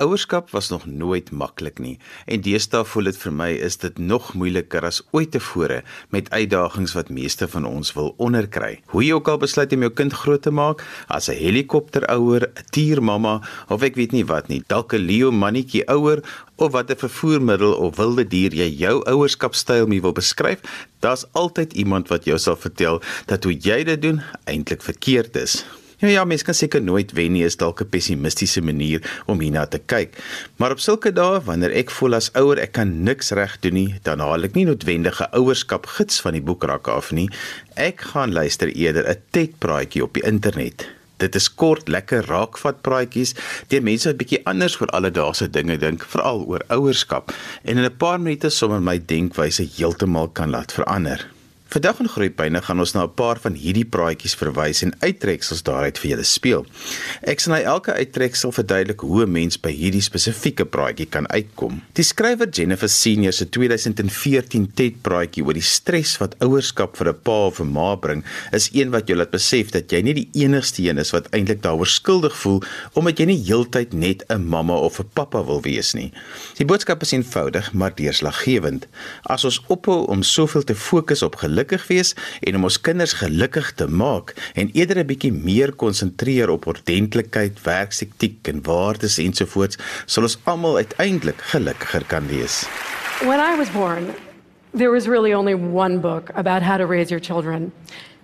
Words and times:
Ouerskap 0.00 0.50
was 0.50 0.68
nog 0.68 0.86
nooit 0.86 1.28
maklik 1.30 1.76
nie 1.78 1.98
en 2.24 2.40
deesdae 2.40 2.86
voel 2.88 3.10
dit 3.10 3.16
vir 3.20 3.32
my 3.36 3.48
is 3.66 3.74
dit 3.82 3.98
nog 4.00 4.30
moeiliker 4.32 4.86
as 4.88 5.02
ooit 5.12 5.28
tevore 5.34 5.82
met 6.14 6.30
uitdagings 6.32 6.94
wat 6.96 7.10
meeste 7.12 7.44
van 7.52 7.66
ons 7.68 7.90
wil 7.98 8.14
onderkry. 8.16 8.70
Hoe 8.94 9.02
jy 9.04 9.18
ook 9.18 9.28
al 9.28 9.42
besluit 9.42 9.74
om 9.76 9.84
jou 9.84 9.90
kind 9.98 10.16
groot 10.22 10.40
te 10.40 10.52
maak, 10.56 10.80
as 11.08 11.28
'n 11.28 11.36
helikopterouer, 11.36 12.48
'n 12.48 12.64
tiermamma 12.72 13.42
of 13.68 13.82
ek 13.82 13.94
weet 14.00 14.12
nie 14.12 14.24
wat 14.24 14.48
nie, 14.48 14.62
dalk 14.66 14.94
'n 14.94 15.04
leeu 15.04 15.30
mannetjie 15.30 15.84
ouer 15.84 16.24
of 16.56 16.72
watter 16.72 16.96
vervoermiddel 16.96 17.74
of 17.74 17.96
wilde 17.96 18.24
dier 18.24 18.54
jy 18.54 18.68
jou 18.68 19.04
ouerskapstyl 19.04 19.86
mee 19.86 20.00
wil 20.00 20.12
beskryf, 20.12 20.60
daar's 21.00 21.26
altyd 21.32 21.72
iemand 21.72 22.08
wat 22.08 22.24
jou 22.24 22.38
sal 22.38 22.56
vertel 22.56 23.02
dat 23.26 23.44
hoe 23.44 23.52
jy 23.52 23.84
dit 23.84 24.02
doen 24.02 24.22
eintlik 24.44 24.82
verkeerd 24.82 25.36
is. 25.36 25.64
Ja 26.00 26.08
ja, 26.08 26.22
mens 26.24 26.40
kan 26.42 26.56
seker 26.56 26.80
nooit 26.80 27.10
wen 27.12 27.34
nie, 27.36 27.42
is 27.44 27.58
dalk 27.60 27.82
'n 27.84 27.88
pessimistiese 27.92 28.62
manier 28.64 29.04
om 29.26 29.40
hierna 29.40 29.66
te 29.66 29.78
kyk. 29.78 30.16
Maar 30.56 30.70
op 30.72 30.80
sulke 30.80 31.12
dae 31.12 31.40
wanneer 31.44 31.70
ek 31.76 31.90
voel 31.90 32.14
as 32.14 32.30
ouer 32.32 32.58
ek 32.58 32.72
kan 32.72 33.02
niks 33.04 33.30
reg 33.36 33.58
doen 33.60 33.74
nie, 33.74 33.94
dan 34.02 34.18
haal 34.18 34.44
ek 34.44 34.54
nie 34.54 34.64
noodwendige 34.64 35.28
ouerskap 35.32 35.86
gids 35.86 36.20
van 36.20 36.32
die 36.32 36.40
boekrak 36.40 36.88
af 36.88 37.12
nie. 37.12 37.28
Ek 37.76 38.00
gaan 38.00 38.32
luister 38.32 38.68
eerder 38.68 39.08
'n 39.08 39.20
TED 39.30 39.58
praatjie 39.58 40.02
op 40.02 40.14
die 40.14 40.24
internet. 40.24 40.88
Dit 41.18 41.34
is 41.34 41.54
kort, 41.54 41.88
lekker 41.88 42.24
raakvat 42.24 42.80
praatjies 42.80 43.34
deur 43.68 43.82
mense 43.82 44.08
wat 44.08 44.16
bietjie 44.16 44.40
anders 44.46 44.80
oor 44.80 44.88
alledaagse 44.88 45.50
dinge 45.50 45.76
dink, 45.76 46.04
veral 46.04 46.46
oor 46.46 46.64
ouerskap 46.68 47.34
en 47.62 47.76
in 47.76 47.84
'n 47.84 47.96
paar 47.96 48.20
minute 48.20 48.48
sommer 48.48 48.80
my 48.80 48.98
denkwyse 49.06 49.68
heeltemal 49.76 50.28
kan 50.28 50.50
laat 50.50 50.72
verander. 50.72 51.39
Vandag 51.70 52.00
in 52.02 52.08
Groepyne 52.10 52.58
gaan 52.66 52.80
ons 52.82 52.92
na 52.96 53.04
'n 53.04 53.14
paar 53.14 53.38
van 53.38 53.54
hierdie 53.54 53.84
praatjies 53.84 54.34
verwys 54.34 54.82
en 54.82 54.92
uittreksels 54.98 55.62
daaruit 55.62 55.98
vir 55.98 56.10
julle 56.10 56.24
speel. 56.24 56.66
Ek 57.22 57.40
sal 57.40 57.52
na 57.52 57.60
elke 57.60 57.92
uittreksel 57.92 58.50
verduidelik 58.52 59.00
hoe 59.00 59.22
'n 59.22 59.32
mens 59.32 59.60
by 59.60 59.70
hierdie 59.70 60.02
spesifieke 60.02 60.64
praatjie 60.64 61.06
kan 61.06 61.28
uitkom. 61.30 61.82
Die 61.92 62.02
skrywer 62.02 62.48
Jennifer 62.48 62.88
Senior 62.88 63.32
se 63.32 63.48
2014 63.48 64.72
TED 64.74 65.02
praatjie 65.02 65.44
oor 65.44 65.52
die 65.52 65.62
stres 65.62 66.18
wat 66.18 66.34
ouerskap 66.40 66.96
vir 66.96 67.08
'n 67.08 67.20
pa 67.22 67.46
of 67.46 67.60
'n 67.60 67.72
ma 67.72 67.94
bring, 67.94 68.24
is 68.52 68.70
een 68.72 68.90
wat 68.90 69.06
jou 69.06 69.16
laat 69.16 69.30
besef 69.30 69.70
dat 69.70 69.92
jy 69.92 70.02
nie 70.02 70.14
die 70.14 70.28
enigste 70.32 70.82
een 70.82 70.98
is 70.98 71.12
wat 71.12 71.30
eintlik 71.30 71.62
daaroor 71.62 71.86
skuldig 71.86 72.36
voel 72.36 72.62
omdat 72.94 73.18
jy 73.18 73.26
nie 73.26 73.44
heeltyd 73.46 73.92
net 73.92 74.24
'n 74.28 74.42
mamma 74.44 74.74
of 74.74 74.98
'n 74.98 75.08
pappa 75.14 75.44
wil 75.44 75.62
wees 75.62 75.94
nie. 75.94 76.12
Die 76.56 76.66
boodskap 76.66 77.02
is 77.02 77.12
eenvoudig 77.12 77.72
maar 77.72 77.94
deurslaggewend. 77.94 78.86
As 79.22 79.44
ons 79.44 79.62
ophou 79.68 80.06
om 80.06 80.22
soveel 80.22 80.64
te 80.64 80.74
fokus 80.74 81.22
op 81.22 81.36
geluk 81.36 81.59
gelukkig 81.60 81.86
wees 81.88 82.14
en 82.40 82.56
om 82.56 82.64
ons 82.64 82.80
kinders 82.80 83.12
gelukkig 83.20 83.72
te 83.76 83.86
maak 83.86 84.32
en 84.54 84.70
eerder 84.72 84.98
'n 85.02 85.06
bietjie 85.06 85.32
meer 85.32 85.72
konsentreer 85.72 86.48
op 86.50 86.66
ordentlikheid, 86.66 87.60
werksetiek 87.62 88.48
en 88.48 88.62
waardes 88.62 89.18
ensovoorts, 89.18 89.76
sal 90.06 90.22
ons 90.22 90.38
almal 90.44 90.76
uiteindelik 90.76 91.40
gelukkiger 91.52 92.04
kan 92.06 92.26
wees. 92.26 92.66
When 93.20 93.40
I 93.40 93.56
was 93.56 93.70
born, 93.70 94.14
there 94.74 94.90
was 94.90 95.06
really 95.06 95.34
only 95.34 95.54
one 95.54 96.00
book 96.00 96.30
about 96.34 96.62
how 96.62 96.76
to 96.76 96.86
raise 96.86 97.10
your 97.10 97.20
children, 97.20 97.72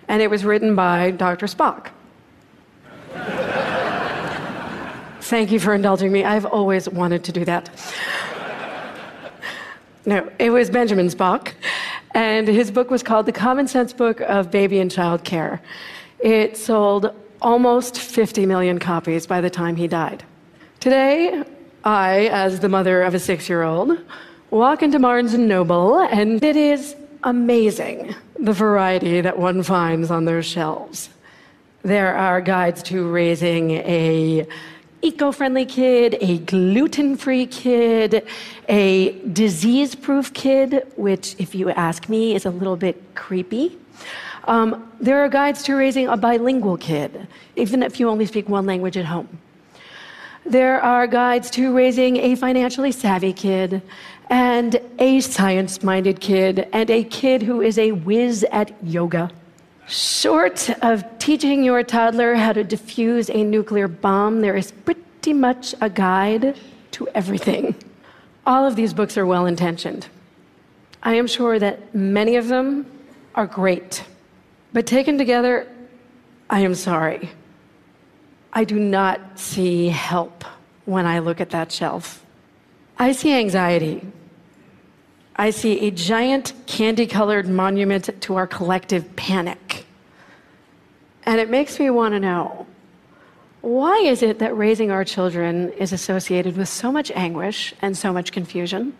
and 0.08 0.22
it 0.22 0.30
was 0.30 0.42
written 0.42 0.74
by 0.74 1.12
Dr. 1.16 1.48
Spock. 1.48 1.92
Thank 5.20 5.50
you 5.50 5.58
for 5.58 5.74
indulging 5.74 6.12
me. 6.12 6.24
I've 6.24 6.46
always 6.46 6.88
wanted 6.88 7.24
to 7.24 7.32
do 7.32 7.44
that. 7.44 7.68
No, 10.06 10.22
it 10.38 10.50
was 10.50 10.70
Benjamin 10.70 11.08
Spock. 11.08 11.52
And 12.16 12.48
his 12.48 12.70
book 12.70 12.90
was 12.90 13.02
called 13.02 13.26
The 13.26 13.32
Common 13.32 13.68
Sense 13.68 13.92
Book 13.92 14.22
of 14.22 14.50
Baby 14.50 14.78
and 14.78 14.90
Child 14.90 15.22
Care. 15.22 15.60
It 16.18 16.56
sold 16.56 17.14
almost 17.42 17.98
50 17.98 18.46
million 18.46 18.78
copies 18.78 19.26
by 19.26 19.42
the 19.42 19.50
time 19.50 19.76
he 19.76 19.86
died. 19.86 20.24
Today, 20.80 21.44
I, 21.84 22.28
as 22.32 22.60
the 22.60 22.70
mother 22.70 23.02
of 23.02 23.12
a 23.12 23.18
six 23.18 23.50
year 23.50 23.64
old, 23.64 23.98
walk 24.48 24.82
into 24.82 24.98
Barnes 24.98 25.34
and 25.34 25.46
Noble, 25.46 25.98
and 25.98 26.42
it 26.42 26.56
is 26.56 26.96
amazing 27.22 28.14
the 28.38 28.54
variety 28.54 29.20
that 29.20 29.38
one 29.38 29.62
finds 29.62 30.10
on 30.10 30.24
their 30.24 30.42
shelves. 30.42 31.10
There 31.82 32.16
are 32.16 32.40
guides 32.40 32.82
to 32.84 33.10
raising 33.10 33.72
a 33.72 34.48
eco 35.02 35.32
friendly 35.32 35.66
kid, 35.66 36.16
a 36.20 36.38
gluten 36.38 37.16
free 37.16 37.46
kid, 37.46 38.26
a 38.68 39.12
disease 39.28 39.94
proof 39.94 40.32
kid, 40.32 40.86
which, 40.96 41.36
if 41.38 41.54
you 41.54 41.70
ask 41.70 42.08
me, 42.08 42.34
is 42.34 42.46
a 42.46 42.50
little 42.50 42.76
bit 42.76 43.02
creepy. 43.14 43.78
Um, 44.44 44.92
there 45.00 45.24
are 45.24 45.28
guides 45.28 45.62
to 45.64 45.74
raising 45.74 46.08
a 46.08 46.16
bilingual 46.16 46.76
kid, 46.76 47.26
even 47.56 47.82
if 47.82 47.98
you 47.98 48.08
only 48.08 48.26
speak 48.26 48.48
one 48.48 48.66
language 48.66 48.96
at 48.96 49.04
home. 49.04 49.28
There 50.44 50.80
are 50.80 51.06
guides 51.08 51.50
to 51.50 51.74
raising 51.74 52.18
a 52.18 52.36
financially 52.36 52.92
savvy 52.92 53.32
kid, 53.32 53.82
and 54.30 54.80
a 54.98 55.20
science 55.20 55.82
minded 55.82 56.20
kid, 56.20 56.68
and 56.72 56.90
a 56.90 57.02
kid 57.04 57.42
who 57.42 57.60
is 57.60 57.78
a 57.78 57.92
whiz 57.92 58.44
at 58.52 58.72
yoga. 58.84 59.30
Short 59.88 60.68
of 60.82 61.04
teaching 61.18 61.62
your 61.62 61.82
toddler 61.84 62.34
how 62.34 62.52
to 62.52 62.64
defuse 62.64 63.32
a 63.32 63.44
nuclear 63.44 63.86
bomb, 63.86 64.40
there 64.40 64.56
is 64.56 64.72
pretty 64.72 65.32
much 65.32 65.74
a 65.80 65.88
guide 65.88 66.56
to 66.92 67.08
everything. 67.14 67.74
All 68.46 68.64
of 68.66 68.74
these 68.74 68.92
books 68.92 69.16
are 69.16 69.26
well 69.26 69.46
intentioned. 69.46 70.08
I 71.02 71.14
am 71.14 71.26
sure 71.26 71.58
that 71.58 71.94
many 71.94 72.36
of 72.36 72.48
them 72.48 72.86
are 73.34 73.46
great. 73.46 74.02
But 74.72 74.86
taken 74.86 75.18
together, 75.18 75.68
I 76.50 76.60
am 76.60 76.74
sorry. 76.74 77.30
I 78.52 78.64
do 78.64 78.78
not 78.78 79.38
see 79.38 79.88
help 79.88 80.44
when 80.84 81.06
I 81.06 81.18
look 81.18 81.40
at 81.40 81.50
that 81.50 81.70
shelf. 81.70 82.24
I 82.98 83.12
see 83.12 83.32
anxiety. 83.32 84.00
I 85.36 85.50
see 85.50 85.86
a 85.86 85.90
giant 85.90 86.54
candy 86.66 87.06
colored 87.06 87.46
monument 87.48 88.08
to 88.22 88.36
our 88.36 88.46
collective 88.46 89.14
panic. 89.16 89.65
And 91.26 91.40
it 91.40 91.50
makes 91.50 91.78
me 91.78 91.90
want 91.90 92.14
to 92.14 92.20
know 92.20 92.66
why 93.60 93.98
is 93.98 94.22
it 94.22 94.38
that 94.38 94.56
raising 94.56 94.92
our 94.92 95.04
children 95.04 95.72
is 95.72 95.92
associated 95.92 96.56
with 96.56 96.68
so 96.68 96.92
much 96.92 97.10
anguish 97.16 97.74
and 97.82 97.98
so 97.98 98.12
much 98.12 98.30
confusion? 98.30 98.96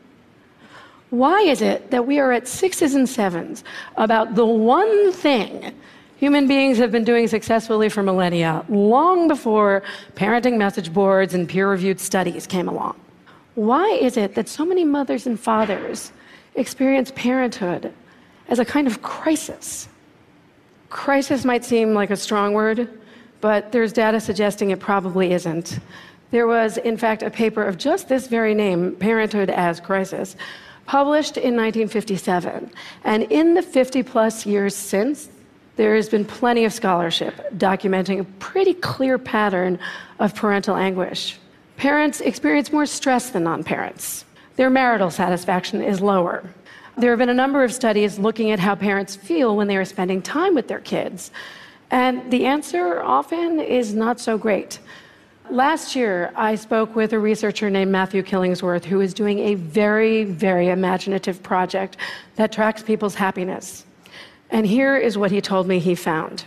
Why 1.11 1.41
is 1.43 1.63
it 1.63 1.93
that 1.93 2.05
we 2.05 2.19
are 2.19 2.33
at 2.33 2.49
sixes 2.49 2.97
and 2.97 3.09
sevens 3.09 3.63
about 3.97 4.35
the 4.35 4.45
one 4.45 5.13
thing 5.13 5.73
human 6.17 6.49
beings 6.49 6.79
have 6.79 6.91
been 6.91 7.05
doing 7.05 7.29
successfully 7.29 7.89
for 7.89 8.03
millennia, 8.03 8.65
long 8.69 9.29
before 9.29 9.85
parenting 10.17 10.57
message 10.57 10.93
boards 10.93 11.33
and 11.33 11.49
peer 11.49 11.71
reviewed 11.71 12.01
studies 12.01 12.45
came 12.45 12.69
along? 12.69 12.99
Why 13.55 13.87
is 13.91 14.17
it 14.17 14.35
that 14.35 14.49
so 14.49 14.65
many 14.65 14.85
mothers 14.85 15.29
and 15.29 15.39
fathers 15.39 16.11
experience 16.57 17.13
parenthood 17.15 17.95
as 18.49 18.59
a 18.59 18.65
kind 18.65 18.89
of 18.89 19.01
crisis? 19.01 19.89
Crisis 20.89 21.45
might 21.45 21.65
seem 21.65 21.95
like 21.95 22.11
a 22.11 22.17
strong 22.17 22.53
word, 22.53 22.89
but 23.41 23.73
there's 23.73 23.93
data 23.93 24.21
suggesting 24.21 24.71
it 24.71 24.81
probably 24.81 25.33
isn't. 25.33 25.79
There 26.31 26.47
was, 26.47 26.79
in 26.79 26.97
fact, 26.97 27.23
a 27.23 27.31
paper 27.31 27.65
of 27.65 27.79
just 27.79 28.09
this 28.09 28.27
very 28.27 28.55
name, 28.55 28.97
Parenthood 28.97 29.51
as 29.51 29.81
Crisis, 29.81 30.37
published 30.87 31.37
in 31.37 31.57
1957. 31.57 32.71
And 33.05 33.23
in 33.25 33.55
the 33.55 33.63
50 33.63 34.03
plus 34.03 34.47
years 34.47 34.75
since, 34.75 35.29
there 35.77 35.95
has 35.95 36.09
been 36.09 36.25
plenty 36.25 36.65
of 36.65 36.73
scholarship 36.73 37.35
documenting 37.57 38.21
a 38.21 38.25
pretty 38.25 38.75
clear 38.75 39.19
pattern 39.19 39.79
of 40.19 40.35
parental 40.35 40.77
anguish. 40.77 41.39
Parents 41.77 42.21
experience 42.23 42.73
more 42.73 42.87
stress 42.87 43.31
than 43.31 43.45
non 43.45 43.63
parents. 43.63 44.25
Their 44.57 44.71
marital 44.71 45.11
satisfaction 45.11 45.83
is 45.83 46.01
lower. 46.01 46.43
There 46.99 47.11
have 47.11 47.19
been 47.19 47.29
a 47.29 47.35
number 47.35 47.63
of 47.63 47.75
studies 47.75 48.19
looking 48.19 48.53
at 48.53 48.59
how 48.59 48.75
parents 48.75 49.15
feel 49.15 49.55
when 49.55 49.69
they 49.69 49.77
are 49.77 49.85
spending 49.85 50.23
time 50.23 50.55
with 50.55 50.67
their 50.67 50.81
kids. 50.81 51.31
And 51.91 52.31
the 52.33 52.47
answer 52.47 53.03
often 53.03 53.61
is 53.61 53.95
not 53.95 54.19
so 54.19 54.39
great. 54.39 54.79
Last 55.51 55.95
year, 55.95 56.33
I 56.35 56.55
spoke 56.55 56.97
with 56.97 57.13
a 57.13 57.19
researcher 57.19 57.69
named 57.69 57.93
Matthew 57.93 58.23
Killingsworth 58.23 58.85
who 58.85 59.03
is 59.03 59.13
doing 59.13 59.41
a 59.41 59.55
very, 59.57 60.25
very 60.25 60.69
imaginative 60.69 61.43
project 61.43 61.99
that 62.37 62.51
tracks 62.51 62.83
people's 62.83 63.15
happiness. 63.15 63.85
And 64.51 64.67
here 64.67 64.97
is 64.97 65.19
what 65.19 65.31
he 65.31 65.41
told 65.43 65.69
me 65.69 65.79
he 65.79 65.95
found 65.95 66.45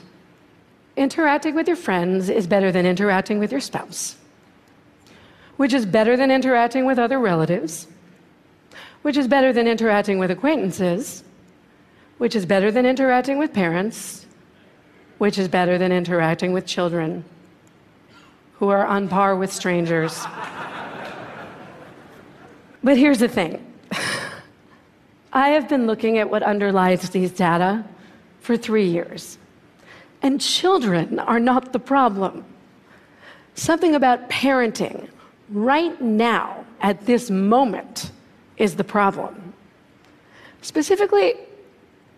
interacting 0.98 1.56
with 1.56 1.66
your 1.66 1.78
friends 1.78 2.30
is 2.30 2.46
better 2.46 2.74
than 2.74 2.86
interacting 2.86 3.40
with 3.40 3.52
your 3.54 3.62
spouse, 3.62 4.18
which 5.56 5.74
is 5.74 5.86
better 5.86 6.18
than 6.18 6.30
interacting 6.30 6.86
with 6.86 7.00
other 7.00 7.20
relatives 7.20 7.88
which 9.02 9.18
is 9.18 9.28
better 9.28 9.54
than 9.54 9.68
interacting 9.68 10.20
with 10.20 10.32
acquaintances, 10.32 11.24
which 12.18 12.36
is 12.36 12.46
better 12.46 12.72
than 12.72 12.86
interacting 12.86 13.38
with 13.38 13.54
parents, 13.54 14.26
which 15.18 15.38
is 15.38 15.48
better 15.48 15.78
than 15.78 15.92
interacting 15.92 16.54
with 16.54 16.66
children 16.66 17.24
who 18.60 18.68
are 18.68 18.86
on 18.86 19.08
par 19.08 19.36
with 19.38 19.52
strangers. 19.52 20.26
but 22.84 22.98
here's 22.98 23.20
the 23.20 23.28
thing 23.28 23.66
I 25.34 25.50
have 25.50 25.70
been 25.70 25.88
looking 25.88 26.18
at 26.18 26.30
what 26.30 26.44
underlies 26.44 27.10
these 27.10 27.32
data 27.32 27.86
for 28.42 28.58
three 28.58 28.86
years, 28.86 29.38
and 30.22 30.42
children 30.42 31.20
are 31.20 31.40
not 31.40 31.72
the 31.72 31.80
problem. 31.80 32.44
Something 33.56 33.96
about 33.96 34.30
parenting 34.30 35.10
right 35.50 36.00
now, 36.02 36.66
at 36.82 37.06
this 37.06 37.30
moment, 37.30 38.12
is 38.60 38.76
the 38.76 38.84
problem. 38.84 39.54
Specifically, 40.62 41.34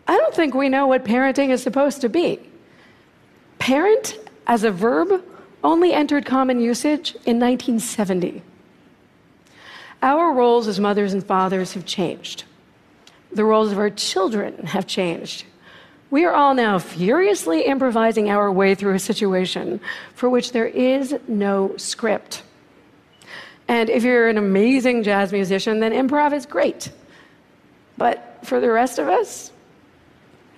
I 0.07 0.17
don't 0.17 0.33
think 0.33 0.53
we 0.53 0.67
know 0.67 0.87
what 0.87 1.05
parenting 1.05 1.49
is 1.49 1.63
supposed 1.63 2.01
to 2.01 2.09
be. 2.09 2.39
Parent 3.59 4.17
as 4.47 4.63
a 4.63 4.71
verb 4.71 5.23
only 5.63 5.93
entered 5.93 6.25
common 6.25 6.59
usage 6.59 7.13
in 7.25 7.39
1970. 7.39 8.41
Our 10.01 10.33
roles 10.33 10.67
as 10.67 10.79
mothers 10.79 11.13
and 11.13 11.23
fathers 11.23 11.73
have 11.73 11.85
changed. 11.85 12.43
The 13.31 13.45
roles 13.45 13.71
of 13.71 13.77
our 13.77 13.91
children 13.91 14.65
have 14.65 14.87
changed. 14.87 15.45
We 16.09 16.25
are 16.25 16.33
all 16.33 16.55
now 16.55 16.79
furiously 16.79 17.61
improvising 17.61 18.29
our 18.29 18.51
way 18.51 18.75
through 18.75 18.95
a 18.95 18.99
situation 18.99 19.79
for 20.15 20.29
which 20.29 20.51
there 20.51 20.67
is 20.67 21.15
no 21.27 21.77
script. 21.77 22.43
And 23.71 23.89
if 23.89 24.03
you're 24.03 24.27
an 24.27 24.37
amazing 24.37 25.03
jazz 25.03 25.31
musician, 25.31 25.79
then 25.79 25.93
improv 25.95 26.35
is 26.35 26.45
great. 26.45 26.91
But 27.95 28.19
for 28.43 28.59
the 28.59 28.69
rest 28.69 28.99
of 28.99 29.07
us, 29.07 29.47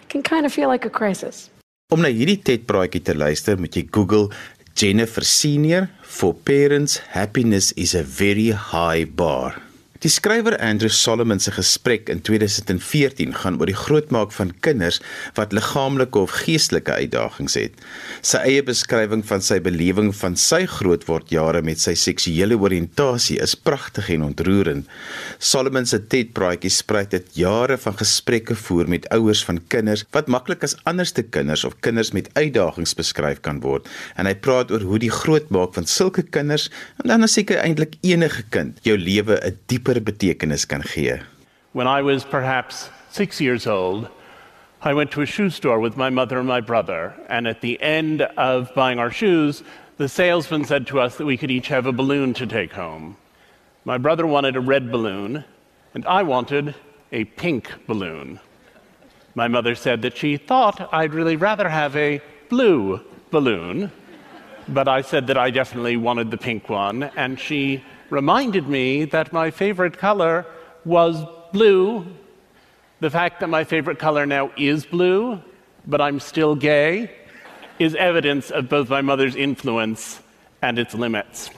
it 0.02 0.10
can 0.10 0.24
kind 0.24 0.48
of 0.48 0.52
feel 0.52 0.68
like 0.68 0.84
a 0.84 0.90
crisis. 0.90 1.54
Om 1.94 2.02
na 2.02 2.10
hierdie 2.10 2.42
TED-praatjie 2.42 3.04
te 3.06 3.14
luister, 3.14 3.60
moet 3.62 3.78
jy 3.78 3.86
Google 3.86 4.34
Jennifer 4.74 5.22
Senior 5.22 5.92
for 6.02 6.34
parents 6.34 6.98
happiness 7.14 7.70
is 7.78 7.94
a 7.94 8.02
very 8.02 8.50
high 8.50 9.06
bar. 9.06 9.62
Die 10.04 10.12
skrywer 10.12 10.58
Andrew 10.60 10.92
Solomon 10.92 11.40
se 11.40 11.54
gesprek 11.56 12.10
in 12.12 12.20
2014 12.28 13.38
gaan 13.40 13.56
oor 13.56 13.70
die 13.70 13.78
grootmaak 13.78 14.34
van 14.36 14.50
kinders 14.60 14.98
wat 15.38 15.54
liggaamlike 15.56 16.20
of 16.20 16.34
geestelike 16.44 16.92
uitdagings 16.92 17.56
het. 17.56 17.78
Sy 18.20 18.42
eie 18.50 18.66
beskrywing 18.68 19.24
van 19.24 19.40
sy 19.40 19.62
belewing 19.64 20.10
van 20.20 20.36
sy 20.36 20.66
grootword 20.68 21.32
jare 21.32 21.62
met 21.64 21.80
sy 21.80 21.94
seksuele 21.96 22.58
oriëntasie 22.60 23.38
is 23.46 23.54
pragtig 23.56 24.10
en 24.18 24.26
ontroerend. 24.28 24.90
Solomon 25.40 25.88
se 25.88 26.02
TED-praatjie 26.04 26.74
spruit 26.76 27.16
dit 27.16 27.32
jare 27.40 27.80
van 27.86 27.96
gesprekke 28.02 28.60
voer 28.60 28.92
met 28.92 29.08
ouers 29.16 29.46
van 29.48 29.64
kinders 29.72 30.04
wat 30.12 30.28
maklik 30.28 30.68
as 30.68 30.76
anderste 30.84 31.24
kinders 31.24 31.64
of 31.64 31.80
kinders 31.80 32.12
met 32.12 32.28
uitdagings 32.36 32.96
beskryf 33.00 33.40
kan 33.48 33.64
word 33.64 33.88
en 34.20 34.28
hy 34.28 34.36
praat 34.36 34.76
oor 34.76 34.84
hoe 34.84 35.00
die 35.00 35.14
grootmaak 35.22 35.80
van 35.80 35.88
sulke 35.88 36.28
kinders 36.28 36.68
en 37.00 37.16
dan 37.16 37.28
seker 37.32 37.64
eintlik 37.64 37.96
enige 38.04 38.44
kind 38.52 38.84
jou 38.84 39.00
lewe 39.00 39.40
'n 39.40 39.56
dieper 39.72 39.93
betekenis 40.02 40.68
kan 40.68 40.82
gee. 40.82 41.20
When 41.74 41.88
I 41.88 42.02
was 42.02 42.24
perhaps 42.24 42.90
6 43.12 43.42
years 43.42 43.68
old, 43.68 44.10
I 44.82 44.94
went 44.94 45.12
to 45.12 45.22
a 45.22 45.26
shoe 45.26 45.50
store 45.50 45.80
with 45.80 45.96
my 45.98 46.10
mother 46.10 46.38
and 46.40 46.48
my 46.48 46.62
brother, 46.62 47.14
and 47.30 47.48
at 47.48 47.62
the 47.62 47.82
end 47.82 48.22
of 48.38 48.74
buying 48.76 49.00
our 49.00 49.12
shoes, 49.12 49.64
the 49.98 50.10
salesman 50.10 50.66
said 50.66 50.88
to 50.88 51.00
us 51.00 51.18
that 51.18 51.26
we 51.26 51.38
could 51.38 51.52
each 51.52 51.68
have 51.70 51.86
a 51.86 51.92
balloon 51.92 52.34
to 52.34 52.46
take 52.46 52.74
home. 52.74 53.16
My 53.86 53.98
brother 53.98 54.26
wanted 54.28 54.56
a 54.56 54.62
red 54.62 54.92
balloon, 54.92 55.46
and 55.94 56.06
I 56.06 56.24
wanted 56.24 56.76
a 57.12 57.24
pink 57.26 57.72
balloon. 57.88 58.40
My 59.36 59.48
mother 59.48 59.76
said 59.76 60.02
that 60.02 60.18
she 60.18 60.38
thought 60.38 60.90
I'd 60.94 61.14
really 61.14 61.38
rather 61.38 61.70
have 61.70 61.96
a 61.96 62.22
blue 62.50 63.00
balloon, 63.32 63.92
but 64.68 64.88
I 64.88 65.02
said 65.02 65.28
that 65.28 65.38
I 65.38 65.50
definitely 65.50 65.98
wanted 65.98 66.30
the 66.30 66.38
pink 66.38 66.70
one, 66.70 67.04
and 67.16 67.40
she 67.40 67.84
reminded 68.14 68.68
me 68.70 69.06
that 69.06 69.34
my 69.34 69.50
favorite 69.50 69.98
color 69.98 70.46
was 70.86 71.26
blue. 71.52 72.06
The 73.00 73.10
fact 73.10 73.40
that 73.40 73.50
my 73.50 73.64
favorite 73.64 73.98
color 73.98 74.28
now 74.28 74.52
is 74.56 74.86
blue, 74.86 75.42
but 75.88 76.00
I'm 76.00 76.20
still 76.20 76.56
gay, 76.56 77.10
is 77.80 77.96
evidence 77.96 78.52
of 78.52 78.70
both 78.70 78.88
my 78.88 79.02
mother's 79.02 79.36
influence 79.36 80.22
and 80.62 80.78
its 80.78 80.94
limits. 80.94 81.50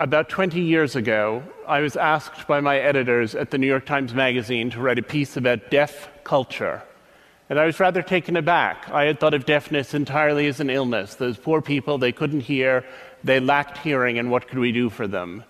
About 0.00 0.28
20 0.28 0.60
years 0.60 0.96
ago, 0.96 1.44
I 1.68 1.78
was 1.78 1.94
asked 1.96 2.48
by 2.48 2.60
my 2.60 2.76
editors 2.76 3.36
at 3.36 3.52
the 3.52 3.58
New 3.58 3.68
York 3.68 3.86
Times 3.86 4.12
Magazine 4.12 4.70
to 4.70 4.80
write 4.80 4.98
a 4.98 5.02
piece 5.02 5.36
about 5.36 5.70
deaf 5.70 6.10
culture. 6.24 6.82
And 7.48 7.60
I 7.60 7.66
was 7.66 7.78
rather 7.78 8.02
taken 8.02 8.36
aback. 8.36 8.90
I 8.90 9.04
had 9.04 9.20
thought 9.20 9.34
of 9.34 9.46
deafness 9.46 9.94
entirely 9.94 10.48
as 10.48 10.58
an 10.58 10.70
illness. 10.70 11.14
Those 11.14 11.38
poor 11.38 11.62
people, 11.62 11.98
they 11.98 12.10
couldn't 12.10 12.40
hear, 12.40 12.84
they 13.22 13.38
lacked 13.38 13.78
hearing, 13.78 14.18
and 14.18 14.28
what 14.28 14.48
could 14.48 14.58
we 14.58 14.72
do 14.72 14.90
for 14.90 15.06
them? 15.06 15.44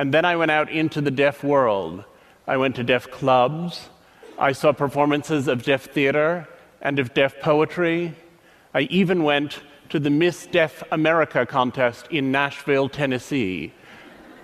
And 0.00 0.14
then 0.14 0.24
I 0.24 0.34
went 0.34 0.50
out 0.50 0.70
into 0.70 1.02
the 1.02 1.10
deaf 1.10 1.44
world. 1.44 2.04
I 2.46 2.56
went 2.56 2.74
to 2.76 2.82
deaf 2.82 3.10
clubs. 3.10 3.90
I 4.38 4.52
saw 4.52 4.72
performances 4.72 5.46
of 5.46 5.62
deaf 5.62 5.90
theater 5.90 6.48
and 6.80 6.98
of 6.98 7.12
deaf 7.12 7.38
poetry. 7.42 8.14
I 8.72 8.88
even 8.88 9.24
went 9.24 9.60
to 9.90 10.00
the 10.00 10.08
Miss 10.08 10.46
Deaf 10.46 10.82
America 10.90 11.44
contest 11.44 12.06
in 12.10 12.32
Nashville, 12.32 12.88
Tennessee, 12.88 13.74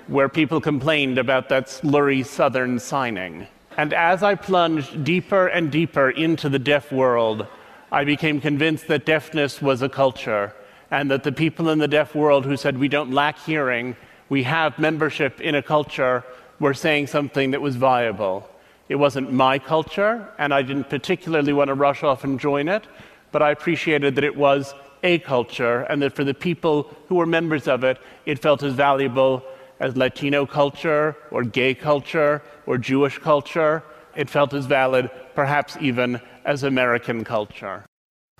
where 0.08 0.28
people 0.28 0.60
complained 0.60 1.16
about 1.16 1.48
that 1.48 1.68
slurry 1.68 2.22
Southern 2.26 2.78
signing. 2.78 3.46
And 3.78 3.94
as 3.94 4.22
I 4.22 4.34
plunged 4.34 5.04
deeper 5.04 5.46
and 5.46 5.70
deeper 5.72 6.10
into 6.10 6.50
the 6.50 6.58
deaf 6.58 6.92
world, 6.92 7.46
I 7.90 8.04
became 8.04 8.42
convinced 8.42 8.88
that 8.88 9.06
deafness 9.06 9.62
was 9.62 9.80
a 9.80 9.88
culture, 9.88 10.52
and 10.90 11.10
that 11.10 11.22
the 11.22 11.32
people 11.32 11.70
in 11.70 11.78
the 11.78 11.88
deaf 11.88 12.14
world 12.14 12.44
who 12.44 12.58
said 12.58 12.76
we 12.76 12.88
don't 12.88 13.12
lack 13.12 13.38
hearing 13.38 13.96
we 14.28 14.42
have 14.42 14.78
membership 14.78 15.40
in 15.40 15.54
a 15.54 15.62
culture 15.62 16.24
were 16.58 16.74
saying 16.74 17.06
something 17.06 17.50
that 17.52 17.60
was 17.60 17.76
viable. 17.76 18.48
It 18.88 18.96
wasn't 18.96 19.32
my 19.32 19.58
culture, 19.58 20.28
and 20.38 20.54
I 20.54 20.62
didn't 20.62 20.88
particularly 20.88 21.52
want 21.52 21.68
to 21.68 21.74
rush 21.74 22.02
off 22.02 22.24
and 22.24 22.38
join 22.38 22.68
it, 22.68 22.84
but 23.32 23.42
I 23.42 23.50
appreciated 23.50 24.14
that 24.14 24.24
it 24.24 24.36
was 24.36 24.74
a 25.02 25.18
culture, 25.18 25.82
and 25.82 26.00
that 26.02 26.14
for 26.14 26.24
the 26.24 26.34
people 26.34 26.94
who 27.08 27.16
were 27.16 27.26
members 27.26 27.68
of 27.68 27.84
it, 27.84 27.98
it 28.24 28.38
felt 28.38 28.62
as 28.62 28.72
valuable 28.72 29.42
as 29.78 29.96
Latino 29.96 30.46
culture, 30.46 31.16
or 31.30 31.44
gay 31.44 31.74
culture, 31.74 32.42
or 32.64 32.78
Jewish 32.78 33.18
culture. 33.18 33.82
It 34.16 34.30
felt 34.30 34.54
as 34.54 34.64
valid, 34.64 35.10
perhaps 35.34 35.76
even, 35.80 36.20
as 36.44 36.62
American 36.62 37.24
culture. 37.24 37.84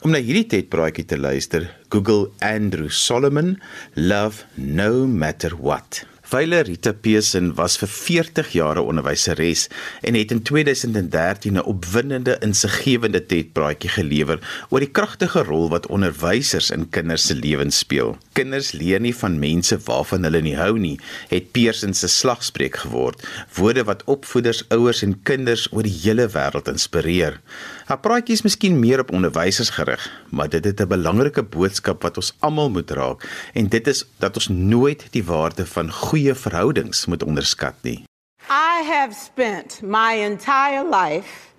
Om 0.05 0.13
na 0.13 0.19
hierdie 0.21 0.45
TED-praatjie 0.45 1.07
te 1.09 1.17
luister, 1.17 1.65
Google 1.89 2.27
Andrew 2.45 2.91
Solomon 2.93 3.55
Love 3.97 4.45
No 4.61 5.07
Matter 5.09 5.57
What. 5.57 6.03
Vyle 6.27 6.59
Rita 6.67 6.91
Pearson 6.91 7.53
was 7.55 7.77
vir 7.79 7.87
40 7.87 8.49
jaar 8.51 8.77
'n 8.81 8.89
onderwyseres 8.91 9.69
en 10.03 10.15
het 10.15 10.31
in 10.31 10.43
2013 10.43 11.55
'n 11.55 11.63
opwindende 11.63 12.37
insiggewende 12.41 13.27
TED-praatjie 13.27 13.91
gelewer 13.91 14.39
oor 14.69 14.81
die 14.81 14.91
kragtige 14.91 15.43
rol 15.43 15.69
wat 15.71 15.87
onderwysers 15.87 16.71
in 16.71 16.89
kinders 16.89 17.27
se 17.27 17.35
lewens 17.35 17.79
speel. 17.79 18.19
Kinders 18.33 18.73
leer 18.73 19.01
nie 19.01 19.15
van 19.15 19.39
mense 19.39 19.79
waarvan 19.85 20.23
hulle 20.23 20.41
nie 20.41 20.57
hou 20.57 20.79
nie, 20.79 20.99
het 21.29 21.53
Pearson 21.53 21.95
se 21.95 22.09
slagspreuk 22.09 22.77
geword, 22.77 23.23
woorde 23.55 23.85
wat 23.85 24.05
opvoeders, 24.05 24.65
ouers 24.69 25.03
en 25.03 25.23
kinders 25.23 25.73
oor 25.73 25.83
die 25.83 25.99
hele 26.03 26.29
wêreld 26.29 26.69
inspireer. 26.69 27.41
Haar 27.87 28.01
praatjie 28.01 28.35
is 28.35 28.43
miskien 28.43 28.81
meer 28.81 29.01
op 29.01 29.13
onderwysers 29.13 29.71
gerig, 29.71 30.11
maar 30.31 30.49
dit 30.49 30.65
het 30.65 30.81
'n 30.81 30.89
belangrike 30.89 31.43
boodskap 31.43 32.03
wat 32.03 32.17
ons 32.17 32.35
almal 32.41 32.71
moet 32.71 32.91
raak 32.91 33.23
en 33.55 33.69
dit 33.69 33.87
is 33.87 34.05
dat 34.19 34.35
ons 34.35 34.49
nooit 34.49 35.07
die 35.11 35.25
waarde 35.25 35.67
van 35.67 35.91
goeie 36.17 36.35
verhoudings 36.35 37.07
moet 37.07 37.23
onderskat 37.23 37.75
nie. 37.83 38.05
I 38.49 38.83
have 38.83 39.15
spent 39.15 39.83
my 39.83 40.13
entire 40.13 40.85
life 40.85 41.55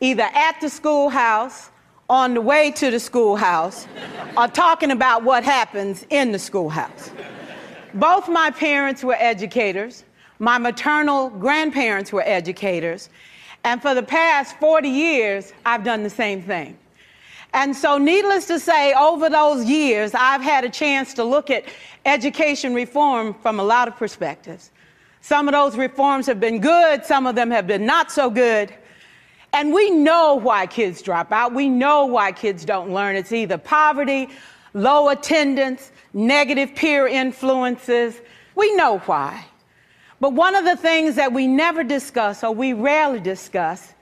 either 0.00 0.28
at 0.34 0.60
the 0.60 0.68
schoolhouse, 0.68 1.70
on 2.08 2.34
the 2.34 2.40
way 2.40 2.70
to 2.70 2.90
the 2.90 3.00
schoolhouse, 3.00 3.88
or 4.36 4.46
talking 4.46 4.92
about 4.92 5.24
what 5.24 5.42
happens 5.42 6.06
in 6.10 6.30
the 6.32 6.38
schoolhouse. 6.38 7.10
Both 7.94 8.28
my 8.28 8.50
parents 8.50 9.02
were 9.02 9.16
educators. 9.18 10.04
My 10.38 10.58
maternal 10.58 11.30
grandparents 11.30 12.12
were 12.12 12.22
educators. 12.24 13.08
And 13.64 13.82
for 13.82 13.94
the 13.94 14.02
past 14.02 14.56
40 14.60 14.88
years, 14.88 15.52
I've 15.64 15.82
done 15.82 16.04
the 16.04 16.10
same 16.10 16.42
thing. 16.42 16.76
And 17.56 17.74
so, 17.74 17.96
needless 17.96 18.44
to 18.48 18.60
say, 18.60 18.92
over 18.92 19.30
those 19.30 19.64
years, 19.64 20.12
I've 20.14 20.42
had 20.42 20.64
a 20.64 20.68
chance 20.68 21.14
to 21.14 21.24
look 21.24 21.48
at 21.48 21.64
education 22.04 22.74
reform 22.74 23.32
from 23.32 23.58
a 23.58 23.64
lot 23.64 23.88
of 23.88 23.96
perspectives. 23.96 24.70
Some 25.22 25.48
of 25.48 25.52
those 25.52 25.74
reforms 25.74 26.26
have 26.26 26.38
been 26.38 26.60
good, 26.60 27.06
some 27.06 27.26
of 27.26 27.34
them 27.34 27.50
have 27.50 27.66
been 27.66 27.86
not 27.86 28.12
so 28.12 28.28
good. 28.28 28.74
And 29.54 29.72
we 29.72 29.88
know 29.88 30.34
why 30.34 30.66
kids 30.66 31.00
drop 31.00 31.32
out. 31.32 31.54
We 31.54 31.70
know 31.70 32.04
why 32.04 32.30
kids 32.32 32.66
don't 32.66 32.92
learn. 32.92 33.16
It's 33.16 33.32
either 33.32 33.56
poverty, 33.56 34.28
low 34.74 35.08
attendance, 35.08 35.92
negative 36.12 36.74
peer 36.74 37.06
influences. 37.06 38.20
We 38.54 38.76
know 38.76 38.98
why. 39.06 39.46
But 40.20 40.34
one 40.34 40.56
of 40.56 40.66
the 40.66 40.76
things 40.76 41.14
that 41.14 41.32
we 41.32 41.46
never 41.46 41.82
discuss, 41.82 42.44
or 42.44 42.54
we 42.54 42.74
rarely 42.74 43.20
discuss, 43.20 43.94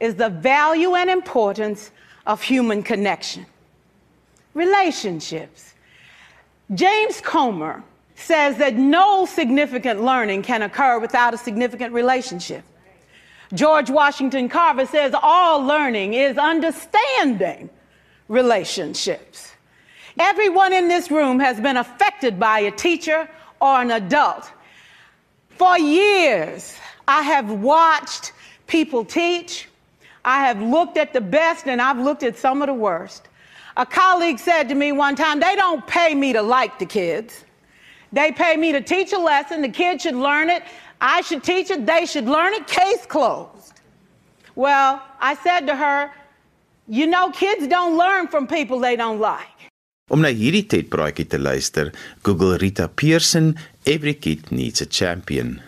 is 0.00 0.14
the 0.14 0.30
value 0.30 0.94
and 0.94 1.10
importance 1.10 1.90
of 2.26 2.42
human 2.42 2.82
connection. 2.82 3.46
Relationships. 4.54 5.74
James 6.74 7.20
Comer 7.20 7.82
says 8.14 8.56
that 8.58 8.74
no 8.74 9.26
significant 9.26 10.02
learning 10.02 10.42
can 10.42 10.62
occur 10.62 10.98
without 10.98 11.34
a 11.34 11.38
significant 11.38 11.92
relationship. 11.92 12.64
George 13.52 13.90
Washington 13.90 14.48
Carver 14.48 14.86
says 14.86 15.14
all 15.22 15.60
learning 15.60 16.14
is 16.14 16.38
understanding 16.38 17.68
relationships. 18.28 19.52
Everyone 20.18 20.72
in 20.72 20.88
this 20.88 21.10
room 21.10 21.38
has 21.40 21.60
been 21.60 21.76
affected 21.76 22.38
by 22.38 22.60
a 22.60 22.70
teacher 22.70 23.28
or 23.60 23.80
an 23.80 23.90
adult. 23.90 24.50
For 25.50 25.78
years, 25.78 26.76
I 27.06 27.22
have 27.22 27.50
watched 27.50 28.32
people 28.66 29.04
teach. 29.04 29.68
I 30.24 30.46
have 30.46 30.60
looked 30.60 30.96
at 30.96 31.12
the 31.12 31.20
best 31.20 31.66
and 31.66 31.80
I've 31.80 31.98
looked 31.98 32.22
at 32.22 32.36
some 32.36 32.62
of 32.62 32.68
the 32.68 32.74
worst. 32.74 33.28
A 33.76 33.84
colleague 33.84 34.38
said 34.38 34.68
to 34.68 34.74
me 34.74 34.92
one 34.92 35.16
time, 35.16 35.40
they 35.40 35.56
don't 35.56 35.86
pay 35.86 36.14
me 36.14 36.32
to 36.32 36.42
like 36.42 36.78
the 36.78 36.86
kids. 36.86 37.44
They 38.12 38.30
pay 38.30 38.56
me 38.56 38.72
to 38.72 38.80
teach 38.80 39.12
a 39.12 39.18
lesson. 39.18 39.62
The 39.62 39.68
kids 39.68 40.02
should 40.04 40.14
learn 40.14 40.48
it. 40.48 40.62
I 41.00 41.20
should 41.22 41.42
teach 41.42 41.70
it. 41.70 41.84
They 41.84 42.06
should 42.06 42.26
learn 42.26 42.54
it. 42.54 42.66
Case 42.66 43.04
closed. 43.06 43.80
Well, 44.54 45.02
I 45.20 45.34
said 45.34 45.66
to 45.66 45.74
her, 45.74 46.10
you 46.86 47.06
know, 47.06 47.30
kids 47.30 47.66
don't 47.66 47.98
learn 47.98 48.28
from 48.28 48.46
people 48.46 48.78
they 48.78 48.94
don't 48.94 49.18
like. 49.18 49.48
Om 50.10 50.20
na 50.20 50.28
hierdie 50.28 50.68
TED-praatjie 50.68 51.24
te 51.30 51.38
luister, 51.38 51.90
Google 52.22 52.58
Rita 52.58 52.88
Pierson, 52.88 53.56
Every 53.86 54.14
Kid 54.14 54.52
Needs 54.52 54.82
a 54.82 54.86
Champion. 54.86 55.62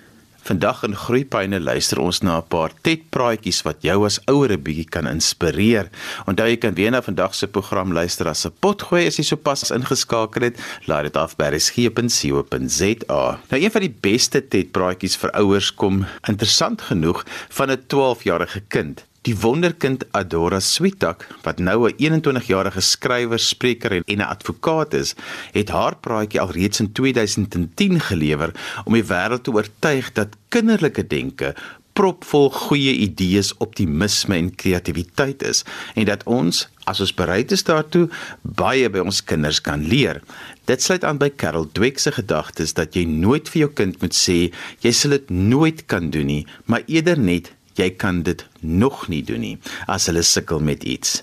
Vandag 0.47 0.85
in 0.87 0.95
Groeipyne 0.95 1.59
luister 1.59 1.99
ons 1.99 2.21
na 2.23 2.37
'n 2.39 2.47
paar 2.47 2.71
TED-praatjies 2.87 3.65
wat 3.67 3.83
jou 3.83 4.07
as 4.07 4.21
ouer 4.31 4.53
'n 4.53 4.63
bietjie 4.63 4.87
kan 4.87 5.07
inspireer. 5.07 5.91
Onthou 6.27 6.47
jy 6.47 6.57
kan 6.57 6.75
weer 6.75 6.91
na 6.91 7.03
vandag 7.03 7.35
se 7.35 7.47
program 7.47 7.93
luister 7.93 8.29
as 8.29 8.47
'n 8.47 8.55
potgooi 8.61 9.07
as 9.07 9.17
jy 9.17 9.25
sopas 9.25 9.71
ingeskakel 9.71 10.43
het. 10.43 10.57
Laai 10.87 11.03
dit 11.03 11.17
af 11.17 11.37
by 11.37 11.51
resgep.co.za. 11.51 13.39
Nou 13.51 13.63
een 13.63 13.71
van 13.71 13.81
die 13.81 13.97
beste 14.01 14.49
TED-praatjies 14.49 15.17
vir 15.17 15.31
ouers 15.31 15.75
kom 15.75 16.07
interessant 16.29 16.81
genoeg 16.81 17.25
van 17.49 17.71
'n 17.71 17.83
12-jarige 17.89 18.61
kind 18.69 19.05
Die 19.27 19.35
wonderkind 19.43 20.05
Adora 20.15 20.61
Sweetak, 20.63 21.25
wat 21.43 21.59
nou 21.59 21.89
'n 21.89 21.95
21-jarige 21.99 22.81
skrywer, 22.81 23.39
spreker 23.39 23.93
en 23.93 24.05
'n 24.07 24.21
advokaat 24.21 24.95
is, 24.95 25.15
het 25.53 25.69
haar 25.69 25.97
praatjie 25.97 26.41
alreeds 26.41 26.81
in 26.81 26.93
2010 26.93 28.01
gelewer 28.01 28.55
om 28.85 28.93
die 28.93 29.03
wêreld 29.03 29.43
te 29.43 29.51
oortuig 29.51 30.13
dat 30.13 30.37
kinderlike 30.49 31.07
denke 31.07 31.55
propvol 31.93 32.51
goeie 32.51 32.93
idees, 32.93 33.57
optimisme 33.57 34.37
en 34.37 34.55
kreatiwiteit 34.55 35.43
is 35.43 35.65
en 35.95 36.05
dat 36.05 36.23
ons, 36.25 36.69
as 36.85 37.01
ons 37.01 37.15
bereid 37.15 37.53
is 37.53 37.65
daartoe, 37.65 38.09
baie 38.43 38.91
by 38.91 38.99
ons 38.99 39.25
kinders 39.25 39.61
kan 39.61 39.83
leer. 39.83 40.23
Dit 40.65 40.83
sluit 40.83 41.05
aan 41.05 41.19
by 41.19 41.31
Carol 41.31 41.69
Dweck 41.73 41.99
se 41.99 42.13
gedagtes 42.13 42.77
dat 42.77 42.95
jy 42.95 43.05
nooit 43.05 43.49
vir 43.49 43.61
jou 43.61 43.71
kind 43.73 44.01
moet 44.01 44.15
sê 44.15 44.53
jy 44.85 44.93
sal 44.93 45.11
dit 45.11 45.31
nooit 45.31 45.87
kan 45.87 46.11
doen 46.11 46.27
nie, 46.27 46.47
maar 46.67 46.87
eerder 46.87 47.19
net 47.19 47.56
jy 47.77 47.91
kan 47.97 48.23
dit 48.23 48.45
nog 48.61 49.09
nie 49.09 49.23
doen 49.23 49.41
nie 49.41 49.57
as 49.87 50.07
hulle 50.11 50.25
sukkel 50.25 50.61
met 50.61 50.85
iets. 50.85 51.23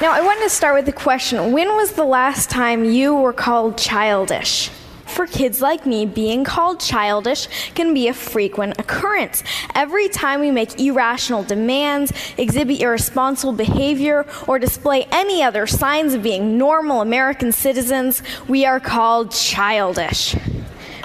Now, 0.00 0.10
I 0.10 0.22
want 0.22 0.40
to 0.42 0.48
start 0.48 0.74
with 0.74 0.86
the 0.86 0.92
question 0.92 1.52
When 1.52 1.68
was 1.76 1.92
the 1.92 2.04
last 2.04 2.50
time 2.50 2.84
you 2.84 3.14
were 3.14 3.32
called 3.32 3.76
childish? 3.76 4.70
For 5.06 5.26
kids 5.26 5.60
like 5.60 5.84
me, 5.84 6.06
being 6.06 6.42
called 6.42 6.80
childish 6.80 7.46
can 7.74 7.92
be 7.92 8.08
a 8.08 8.14
frequent 8.14 8.80
occurrence. 8.80 9.44
Every 9.74 10.08
time 10.08 10.40
we 10.40 10.50
make 10.50 10.80
irrational 10.80 11.42
demands, 11.42 12.12
exhibit 12.38 12.80
irresponsible 12.80 13.52
behavior, 13.52 14.24
or 14.46 14.58
display 14.58 15.06
any 15.12 15.42
other 15.42 15.66
signs 15.66 16.14
of 16.14 16.22
being 16.22 16.56
normal 16.56 17.02
American 17.02 17.52
citizens, 17.52 18.22
we 18.48 18.64
are 18.64 18.80
called 18.80 19.32
childish. 19.32 20.34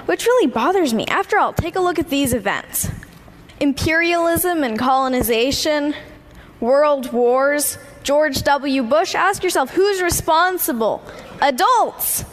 Which 0.06 0.24
really 0.24 0.46
bothers 0.46 0.94
me. 0.94 1.04
After 1.08 1.38
all, 1.38 1.52
take 1.52 1.76
a 1.76 1.80
look 1.80 1.98
at 1.98 2.08
these 2.08 2.32
events 2.32 2.88
imperialism 3.60 4.62
and 4.64 4.78
colonization, 4.78 5.94
world 6.60 7.12
wars, 7.12 7.78
George 8.02 8.42
W. 8.42 8.82
Bush, 8.82 9.14
ask 9.14 9.42
yourself 9.42 9.70
who's 9.70 10.00
responsible? 10.00 11.02
Adults. 11.40 12.24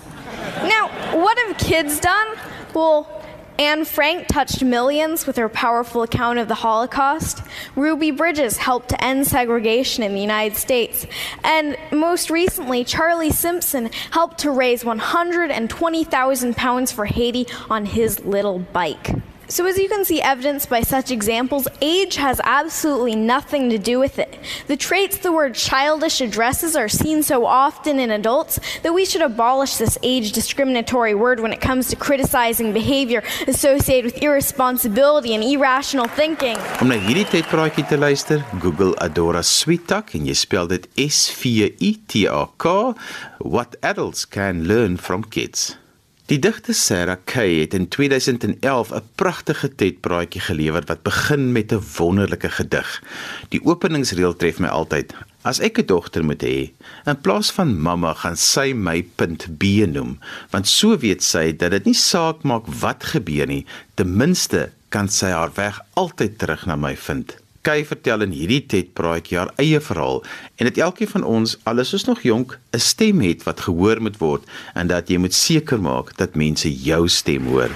Now, 0.64 0.90
what 1.22 1.38
have 1.40 1.58
kids 1.58 2.00
done? 2.00 2.28
Well, 2.74 3.10
Anne 3.58 3.86
Frank 3.86 4.28
touched 4.28 4.62
millions 4.64 5.26
with 5.26 5.38
her 5.38 5.48
powerful 5.48 6.04
account 6.04 6.40
of 6.40 6.50
the 6.50 6.56
Holocaust. 6.56 7.42
Ruby 7.76 8.12
Bridges 8.12 8.58
helped 8.58 8.90
to 8.90 9.02
end 9.02 9.26
segregation 9.28 10.04
in 10.04 10.14
the 10.14 10.20
United 10.20 10.58
States. 10.58 11.08
And 11.44 11.78
most 11.92 12.30
recently, 12.30 12.84
Charlie 12.84 13.30
Simpson 13.30 13.90
helped 14.12 14.40
to 14.40 14.52
raise 14.52 14.84
120,000 14.84 16.58
pounds 16.58 16.92
for 16.92 17.06
Haiti 17.06 17.48
on 17.70 17.86
his 17.86 18.26
little 18.26 18.60
bike. 18.60 19.12
So, 19.48 19.66
as 19.68 19.78
you 19.78 19.88
can 19.88 20.04
see 20.06 20.22
evidenced 20.22 20.70
by 20.70 20.82
such 20.82 21.12
examples, 21.12 21.68
age 21.82 22.16
has 22.16 22.42
absolutely 22.44 23.16
nothing 23.16 23.70
to 23.70 23.78
do 23.78 24.00
with 24.00 24.18
it. 24.18 24.40
The 24.68 24.76
traits 24.76 25.18
the 25.18 25.32
word 25.32 25.54
childish 25.54 26.20
addresses 26.20 26.76
are 26.76 26.90
seen 26.90 27.22
so 27.22 27.46
often 27.46 28.00
in 28.00 28.10
adults 28.10 28.60
that 28.82 28.94
we 28.94 29.06
should 29.06 29.22
abolish 29.22 29.78
this 29.78 29.98
age 30.02 30.32
discriminatory 30.32 31.14
word 31.14 31.40
when 31.40 31.54
it 31.54 31.62
comes 31.62 31.90
to 31.90 31.96
criticizing 31.96 32.74
behavior 32.74 33.22
associated 33.48 34.12
with 34.12 34.24
irresponsibility 34.24 35.36
and 35.36 35.44
irrational 35.44 36.08
thinking. 36.08 36.58
Om 36.82 36.90
na 36.90 36.98
hierdie 36.98 37.30
TED-praatjie 37.30 37.86
te 37.88 37.98
luister, 38.02 38.44
Google 38.60 38.98
Adora 38.98 39.46
Svitak 39.46 40.16
en 40.18 40.26
jy 40.26 40.36
spel 40.36 40.68
dit 40.74 40.90
S 40.98 41.30
V 41.30 41.70
I 41.80 41.96
T 42.08 42.26
A 42.26 42.48
K 42.58 42.94
what 43.40 43.78
adults 43.84 44.26
can 44.26 44.66
learn 44.66 44.98
from 44.98 45.24
kids. 45.24 45.78
Die 46.26 46.40
digter 46.42 46.74
Sarah 46.74 47.20
Kay 47.30 47.60
het 47.60 47.76
in 47.78 47.86
2011 47.88 48.90
'n 48.92 49.02
pragtige 49.16 49.70
TED-praatjie 49.76 50.42
gelewer 50.42 50.82
wat 50.86 51.04
begin 51.04 51.52
met 51.52 51.72
'n 51.72 51.84
wonderlike 51.98 52.50
gedig. 52.50 53.04
Die 53.50 53.62
openingsreël 53.64 54.36
tref 54.36 54.60
my 54.60 54.68
altyd. 54.68 55.14
As 55.42 55.60
ek 55.60 55.78
'n 55.78 55.86
dogter 55.86 56.26
moet 56.26 56.42
hê, 56.42 56.72
in 57.06 57.22
plaas 57.22 57.52
van 57.52 57.82
mamma 57.82 58.14
gaan 58.14 58.38
sy 58.38 58.74
my 58.74 59.06
punt 59.16 59.58
B 59.58 59.64
noem, 59.86 60.20
want 60.50 60.68
so 60.68 60.98
weet 60.98 61.24
sy 61.24 61.52
dat 61.52 61.72
dit 61.72 61.86
nie 61.86 61.94
saak 61.94 62.44
maak 62.44 62.66
wat 62.68 63.04
gebeur 63.04 63.48
nie, 63.48 63.66
ten 63.94 64.18
minste 64.18 64.72
kan 64.90 65.10
sy 65.10 65.30
haar 65.30 65.52
weg 65.54 65.80
altyd 65.94 66.38
terug 66.38 66.66
na 66.66 66.76
my 66.76 66.98
vind. 66.98 67.45
Kay 67.66 67.82
vertel 67.90 68.22
in 68.22 68.34
hierdie 68.36 68.62
TED 68.70 68.92
praatjie 68.94 69.40
haar 69.40 69.50
eie 69.58 69.80
verhaal 69.82 70.20
en 70.62 70.68
dat 70.70 70.78
elkeen 70.78 71.10
van 71.10 71.24
ons 71.26 71.56
alles 71.66 71.96
is 71.98 72.06
nog 72.06 72.22
jonk 72.22 72.60
'n 72.78 72.80
stem 72.80 73.22
het 73.26 73.44
wat 73.44 73.66
gehoor 73.66 74.02
moet 74.02 74.18
word 74.22 74.44
en 74.76 74.88
dat 74.88 75.10
jy 75.10 75.18
moet 75.18 75.34
seker 75.34 75.82
maak 75.82 76.14
dat 76.18 76.36
mense 76.36 76.70
jou 76.70 77.08
stem 77.08 77.48
hoor. 77.48 77.74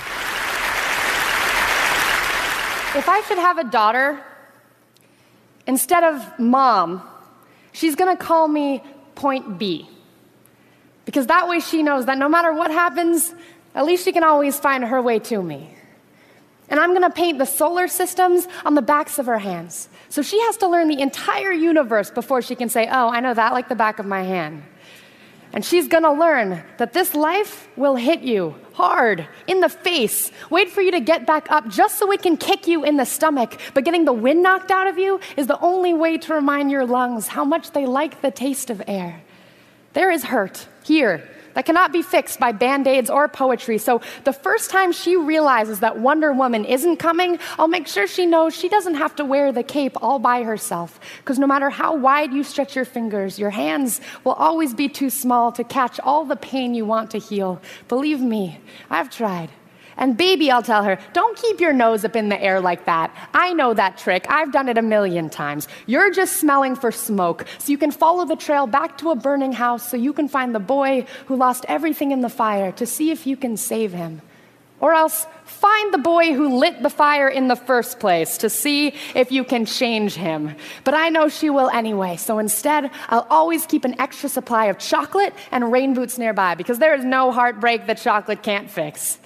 If 2.94 3.08
I 3.08 3.22
should 3.26 3.42
have 3.42 3.58
a 3.58 3.64
daughter 3.64 4.22
instead 5.66 6.04
of 6.04 6.38
mom, 6.38 7.02
she's 7.72 7.96
going 7.96 8.18
to 8.18 8.26
call 8.26 8.48
me 8.48 8.82
point 9.16 9.58
B. 9.58 9.88
Because 11.06 11.28
that 11.28 11.48
way 11.48 11.60
she 11.60 11.82
knows 11.82 12.06
that 12.06 12.18
no 12.18 12.30
matter 12.30 12.54
what 12.54 12.72
happens, 12.72 13.34
at 13.74 13.86
least 13.86 14.04
she 14.04 14.12
can 14.12 14.24
always 14.24 14.60
find 14.60 14.84
her 14.84 15.02
way 15.02 15.20
to 15.20 15.42
me. 15.42 15.79
And 16.70 16.80
I'm 16.80 16.92
to 17.02 17.10
paint 17.10 17.40
the 17.40 17.46
solar 17.46 17.88
systems 17.88 18.48
on 18.64 18.76
the 18.76 18.82
backs 18.82 19.18
of 19.18 19.26
her 19.26 19.40
hands. 19.40 19.90
So 20.10 20.22
she 20.22 20.40
has 20.42 20.58
to 20.58 20.68
learn 20.68 20.88
the 20.88 21.02
entire 21.02 21.52
universe 21.52 22.12
before 22.12 22.42
she 22.42 22.56
can 22.56 22.70
say, 22.70 22.88
Oh, 22.88 23.10
I 23.10 23.20
know 23.20 23.34
that 23.34 23.54
like 23.54 23.70
the 23.70 23.76
back 23.76 24.00
of 24.00 24.06
my 24.06 24.24
hand. 24.24 24.64
And 25.52 25.66
she's 25.66 25.88
to 26.04 26.12
learn 26.12 26.64
that 26.78 26.94
this 26.94 27.16
life 27.16 27.68
will 27.76 27.96
hit 27.96 28.22
you 28.22 28.54
hard 28.74 29.28
in 29.48 29.62
the 29.62 29.70
face, 29.70 30.32
wait 30.52 30.70
for 30.70 30.82
you 30.82 30.92
to 30.92 31.00
get 31.00 31.26
back 31.26 31.50
up 31.50 31.68
just 31.70 31.98
so 31.98 32.12
it 32.12 32.22
can 32.22 32.38
kick 32.38 32.68
you 32.68 32.84
in 32.84 32.98
the 32.98 33.06
stomach. 33.06 33.60
But 33.74 33.84
getting 33.84 34.06
the 34.06 34.14
wind 34.14 34.44
knocked 34.44 34.70
out 34.70 34.86
of 34.86 35.00
you 35.00 35.20
is 35.38 35.48
the 35.48 35.60
only 35.60 35.94
way 35.94 36.20
to 36.20 36.36
remind 36.36 36.70
your 36.70 36.86
lungs 36.86 37.28
how 37.28 37.44
much 37.44 37.72
they 37.72 37.88
like 37.88 38.22
the 38.22 38.30
taste 38.30 38.70
of 38.70 38.82
air. 38.86 39.24
There 39.94 40.12
is 40.12 40.26
hurt 40.26 40.68
here 40.84 41.28
that 41.54 41.66
cannot 41.66 41.92
be 41.92 42.02
fixed 42.02 42.40
by 42.40 42.52
band 42.52 42.88
aids 42.88 43.10
or 43.10 43.28
poetry. 43.28 43.78
So 43.78 44.02
the 44.24 44.34
first 44.34 44.70
time 44.70 44.92
she 44.92 45.16
realizes 45.16 45.80
that 45.80 46.00
Wonder 46.00 46.32
Woman 46.34 46.66
isn't 46.66 46.98
coming, 46.98 47.40
I'll 47.58 47.68
make 47.68 47.88
sure 47.88 48.08
she 48.08 48.26
knows 48.26 48.56
she 48.56 48.70
doesn't 48.70 48.96
have 48.96 49.16
to 49.18 49.26
wear 49.26 49.52
the 49.52 49.64
cape 49.64 49.98
all 50.02 50.20
by 50.20 50.44
herself. 50.44 51.00
Because 51.20 51.40
no 51.40 51.48
matter 51.48 51.70
how 51.70 51.96
wide 51.96 52.34
you 52.34 52.44
stretch 52.44 52.76
your 52.76 52.86
fingers, 52.86 53.40
your 53.40 53.50
hands 53.52 54.02
will 54.24 54.34
always 54.34 54.74
be 54.74 54.88
too 54.90 55.10
small 55.10 55.52
to 55.54 55.64
catch 55.64 56.00
all 56.00 56.26
the 56.26 56.36
pain 56.36 56.74
you 56.74 56.86
want 56.86 57.12
to 57.12 57.20
heal. 57.20 57.62
Believe 57.88 58.22
me, 58.22 58.60
I've 58.90 59.10
tried. 59.10 59.50
And 60.00 60.16
baby, 60.16 60.50
I'll 60.50 60.64
tell 60.64 60.86
her, 60.86 60.98
don't 61.12 61.38
keep 61.38 61.60
your 61.60 61.74
nose 61.74 62.06
up 62.06 62.16
in 62.16 62.30
the 62.30 62.42
air 62.42 62.62
like 62.62 62.86
that. 62.86 63.14
I 63.34 63.54
know 63.54 63.74
that 63.74 63.98
trick. 63.98 64.26
I've 64.30 64.54
done 64.54 64.70
it 64.70 64.78
a 64.78 64.82
million 64.82 65.30
times. 65.30 65.68
You're 65.88 66.10
just 66.10 66.38
smelling 66.38 66.78
for 66.78 66.90
smoke, 66.92 67.46
so 67.60 67.70
you 67.70 67.78
can 67.78 67.92
follow 67.92 68.26
the 68.26 68.38
trail 68.38 68.66
back 68.66 68.98
to 69.00 69.12
a 69.12 69.16
burning 69.16 69.52
house 69.52 69.88
so 69.88 69.98
you 69.98 70.14
can 70.14 70.30
find 70.30 70.56
the 70.56 70.60
boy 70.60 71.06
who 71.28 71.36
lost 71.36 71.66
everything 71.68 72.12
in 72.12 72.22
the 72.22 72.30
fire 72.30 72.72
to 72.72 72.86
see 72.86 73.12
if 73.12 73.28
you 73.28 73.36
can 73.36 73.58
save 73.58 73.92
him. 73.92 74.22
Or 74.80 74.94
else 74.94 75.28
find 75.44 75.94
the 75.94 75.98
boy 75.98 76.32
who 76.32 76.58
lit 76.58 76.82
the 76.82 76.90
fire 76.90 77.28
in 77.28 77.50
the 77.50 77.58
first 77.58 78.00
place 78.00 78.38
to 78.38 78.50
see 78.50 78.94
if 79.14 79.34
you 79.34 79.44
can 79.44 79.66
change 79.66 80.14
him. 80.14 80.56
But 80.86 80.94
I 80.94 81.10
know 81.10 81.28
she 81.28 81.50
will 81.50 81.70
anyway, 81.72 82.16
so 82.16 82.40
instead, 82.40 82.90
I'll 83.10 83.28
always 83.30 83.66
keep 83.66 83.84
an 83.84 84.00
extra 84.00 84.30
supply 84.30 84.68
of 84.68 84.78
chocolate 84.78 85.34
and 85.52 85.74
rain 85.74 85.94
boots 85.94 86.18
nearby 86.18 86.56
because 86.56 86.80
there 86.80 86.96
is 86.96 87.04
no 87.04 87.34
heartbreak 87.34 87.88
that 87.88 87.98
chocolate 87.98 88.42
can't 88.42 88.72
fix. 88.72 89.20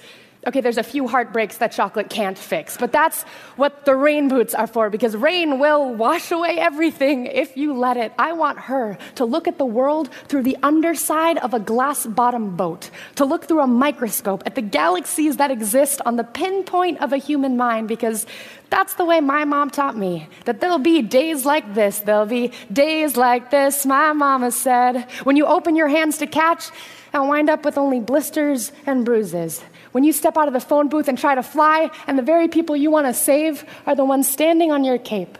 Okay, 0.46 0.60
there's 0.60 0.78
a 0.78 0.82
few 0.82 1.08
heartbreaks 1.08 1.58
that 1.58 1.72
chocolate 1.72 2.10
can't 2.10 2.36
fix, 2.36 2.76
but 2.76 2.92
that's 2.92 3.22
what 3.56 3.86
the 3.86 3.96
rain 3.96 4.28
boots 4.28 4.54
are 4.54 4.66
for 4.66 4.90
because 4.90 5.16
rain 5.16 5.58
will 5.58 5.94
wash 5.94 6.30
away 6.30 6.58
everything 6.58 7.26
if 7.26 7.56
you 7.56 7.72
let 7.72 7.96
it. 7.96 8.12
I 8.18 8.34
want 8.34 8.58
her 8.58 8.98
to 9.14 9.24
look 9.24 9.48
at 9.48 9.56
the 9.56 9.64
world 9.64 10.10
through 10.28 10.42
the 10.42 10.58
underside 10.62 11.38
of 11.38 11.54
a 11.54 11.60
glass 11.60 12.04
bottom 12.04 12.56
boat, 12.56 12.90
to 13.14 13.24
look 13.24 13.46
through 13.46 13.60
a 13.60 13.66
microscope 13.66 14.42
at 14.44 14.54
the 14.54 14.62
galaxies 14.62 15.38
that 15.38 15.50
exist 15.50 16.02
on 16.04 16.16
the 16.16 16.24
pinpoint 16.24 17.00
of 17.00 17.14
a 17.14 17.16
human 17.16 17.56
mind 17.56 17.88
because 17.88 18.26
that's 18.68 18.94
the 18.94 19.04
way 19.04 19.20
my 19.20 19.44
mom 19.44 19.70
taught 19.70 19.96
me. 19.96 20.28
That 20.44 20.60
there'll 20.60 20.78
be 20.78 21.00
days 21.00 21.46
like 21.46 21.74
this, 21.74 22.00
there'll 22.00 22.26
be 22.26 22.52
days 22.70 23.16
like 23.16 23.50
this, 23.50 23.86
my 23.86 24.12
mama 24.12 24.50
said. 24.50 25.10
When 25.22 25.36
you 25.36 25.46
open 25.46 25.74
your 25.74 25.88
hands 25.88 26.18
to 26.18 26.26
catch, 26.26 26.70
and 27.14 27.28
wind 27.28 27.48
up 27.48 27.64
with 27.64 27.78
only 27.78 28.00
blisters 28.00 28.72
and 28.86 29.04
bruises. 29.04 29.62
When 29.94 30.02
you 30.02 30.12
step 30.12 30.36
out 30.36 30.48
of 30.48 30.54
the 30.54 30.58
phone 30.58 30.88
booth 30.88 31.06
and 31.06 31.16
try 31.16 31.36
to 31.36 31.42
fly, 31.44 31.88
and 32.08 32.18
the 32.18 32.22
very 32.24 32.48
people 32.48 32.74
you 32.74 32.90
want 32.90 33.06
to 33.06 33.14
save 33.14 33.64
are 33.86 33.94
the 33.94 34.04
ones 34.04 34.28
standing 34.28 34.72
on 34.72 34.82
your 34.82 34.98
cape. 34.98 35.38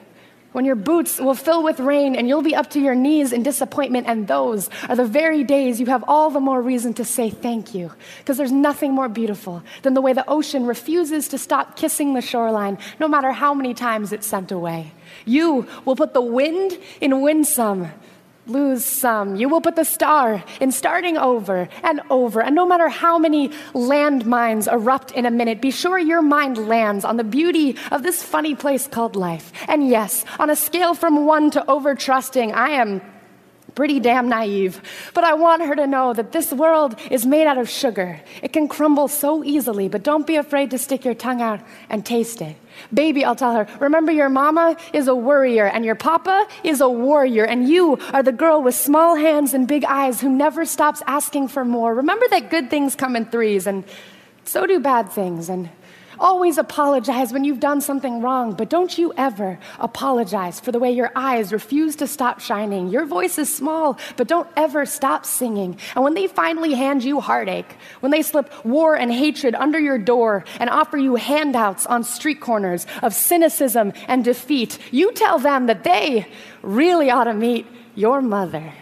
When 0.53 0.65
your 0.65 0.77
boots 0.77 1.19
will 1.19 1.35
fill 1.35 1.65
with 1.65 1.81
rain 1.81 2.15
and 2.15 2.29
you'll 2.29 2.41
be 2.41 2.55
up 2.55 2.71
to 2.71 2.81
your 2.81 2.95
knees 2.95 3.33
in 3.33 3.43
disappointment, 3.43 4.07
and 4.07 4.29
those 4.29 4.71
are 4.89 4.95
the 4.95 5.07
very 5.07 5.43
days 5.43 5.81
you 5.81 5.87
have 5.87 6.05
all 6.07 6.31
the 6.31 6.39
more 6.39 6.63
reason 6.63 6.95
to 6.95 7.05
say 7.05 7.31
thank 7.31 7.75
you. 7.75 7.91
Because 8.19 8.37
there's 8.37 8.53
nothing 8.53 8.93
more 8.93 9.09
beautiful 9.09 9.65
than 9.83 9.95
the 9.95 10.01
way 10.01 10.13
the 10.13 10.31
ocean 10.31 10.67
refuses 10.67 11.27
to 11.31 11.37
stop 11.37 11.75
kissing 11.75 12.15
the 12.15 12.23
shoreline, 12.23 12.79
no 13.01 13.09
matter 13.09 13.33
how 13.33 13.55
many 13.55 13.75
times 13.75 14.13
it's 14.13 14.29
sent 14.29 14.53
away. 14.53 14.93
You 15.25 15.67
will 15.85 15.97
put 15.97 16.15
the 16.15 16.23
wind 16.23 16.79
in 17.01 17.23
winsome 17.23 17.89
lose 18.47 18.85
some. 18.85 19.37
You 19.37 19.49
will 19.49 19.61
put 19.61 19.77
the 19.77 19.85
star 19.85 20.45
in 20.61 20.73
starting 20.73 21.17
over 21.17 21.69
and 21.83 22.01
over. 22.11 22.41
And 22.43 22.55
no 22.55 22.67
matter 22.67 22.89
how 22.89 23.19
many 23.19 23.49
landmines 23.73 24.71
erupt 24.71 25.13
in 25.13 25.27
a 25.27 25.31
minute, 25.31 25.61
be 25.61 25.71
sure 25.71 25.99
your 25.99 26.23
mind 26.23 26.59
lands 26.59 27.05
on 27.05 27.17
the 27.17 27.25
beauty 27.25 27.77
of 27.91 28.03
this 28.03 28.23
funny 28.23 28.55
place 28.55 28.87
called 28.87 29.17
life. 29.17 29.53
And 29.69 29.89
yes, 29.89 30.25
on 30.39 30.51
a 30.51 30.57
scale 30.57 30.95
from 30.95 31.27
one 31.27 31.51
to 31.53 31.71
over 31.71 31.95
trusting, 31.95 32.53
I 32.53 32.71
am 32.71 33.01
pretty 33.75 34.01
damn 34.01 34.29
naive. 34.29 34.81
But 35.15 35.25
I 35.25 35.35
want 35.35 35.63
her 35.63 35.75
to 35.75 35.87
know 35.87 36.13
that 36.13 36.33
this 36.33 36.53
world 36.53 36.97
is 37.11 37.27
made 37.27 37.47
out 37.47 37.59
of 37.59 37.69
sugar. 37.69 38.21
It 38.43 38.53
can 38.53 38.69
crumble 38.69 39.09
so 39.09 39.43
easily, 39.45 39.89
but 39.89 40.03
don't 40.03 40.27
be 40.27 40.37
afraid 40.37 40.71
to 40.71 40.79
stick 40.79 41.05
your 41.05 41.15
tongue 41.15 41.43
out 41.43 41.61
and 41.91 42.05
taste 42.05 42.41
it. 42.41 42.57
Baby, 42.93 43.25
I'll 43.25 43.37
tell 43.37 43.55
her, 43.55 43.67
remember 43.81 44.13
your 44.13 44.29
mama 44.29 44.77
is 44.93 45.09
a 45.09 45.15
worrier 45.15 45.67
and 45.67 45.85
your 45.85 45.95
papa 45.95 46.47
is 46.63 46.81
a 46.81 46.89
warrior, 46.89 47.45
and 47.45 47.69
you 47.69 47.99
are 48.13 48.23
the 48.23 48.33
girl 48.33 48.63
with 48.63 48.75
small 48.75 49.17
hands 49.17 49.55
and 49.55 49.69
big 49.69 49.85
eyes 49.85 50.21
who 50.21 50.29
never 50.29 50.65
stops 50.65 51.03
asking 51.07 51.49
for 51.49 51.65
more. 51.65 51.95
Remember 51.95 52.27
that 52.29 52.51
good 52.51 52.71
things 52.71 52.97
come 52.97 53.17
in 53.17 53.27
threes, 53.27 53.67
and 53.67 53.85
so 54.45 54.67
do 54.67 54.81
bad 54.81 55.11
things, 55.11 55.49
and 55.49 55.71
Always 56.19 56.59
apologize 56.59 57.33
when 57.33 57.45
you've 57.45 57.61
done 57.61 57.81
something 57.81 58.21
wrong, 58.21 58.53
but 58.55 58.71
don't 58.71 58.97
you 58.97 59.13
ever 59.17 59.59
apologize 59.79 60.61
for 60.61 60.73
the 60.73 60.79
way 60.79 60.91
your 60.93 61.11
eyes 61.17 61.53
refuse 61.53 61.97
to 61.97 62.07
stop 62.07 62.41
shining. 62.41 62.89
Your 62.89 63.05
voice 63.05 63.39
is 63.39 63.53
small, 63.53 63.99
but 64.17 64.29
don't 64.29 64.49
ever 64.57 64.87
stop 64.87 65.27
singing. 65.27 65.77
And 65.95 66.05
when 66.05 66.15
they 66.15 66.27
finally 66.27 66.75
hand 66.75 67.03
you 67.03 67.21
heartache, 67.21 67.77
when 68.01 68.13
they 68.13 68.23
slip 68.23 68.49
war 68.65 68.97
and 68.97 69.13
hatred 69.13 69.55
under 69.55 69.79
your 69.79 69.99
door 69.99 70.45
and 70.61 70.71
offer 70.71 70.97
you 70.97 71.17
handouts 71.17 71.87
on 71.87 72.05
street 72.05 72.41
corners 72.41 72.87
of 73.03 73.13
cynicism 73.15 73.93
and 74.07 74.25
defeat, 74.25 74.79
you 74.93 75.13
tell 75.13 75.39
them 75.39 75.67
that 75.67 75.85
they 75.85 76.27
really 76.63 77.11
ought 77.11 77.25
to 77.25 77.35
meet 77.35 77.67
your 77.95 78.23
mother. 78.23 78.73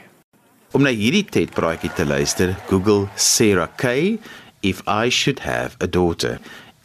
Om 0.75 0.85
na 0.85 0.91
hierdie 0.91 1.29
TED-praatjie 1.29 1.95
te 1.95 2.05
luister, 2.05 2.57
Google 2.69 3.11
Sarah 3.15 3.69
Kay 3.77 4.19
if 4.63 4.83
I 4.87 5.09
should 5.11 5.41
have 5.41 5.77
a 5.81 5.87
daughter. 5.87 6.39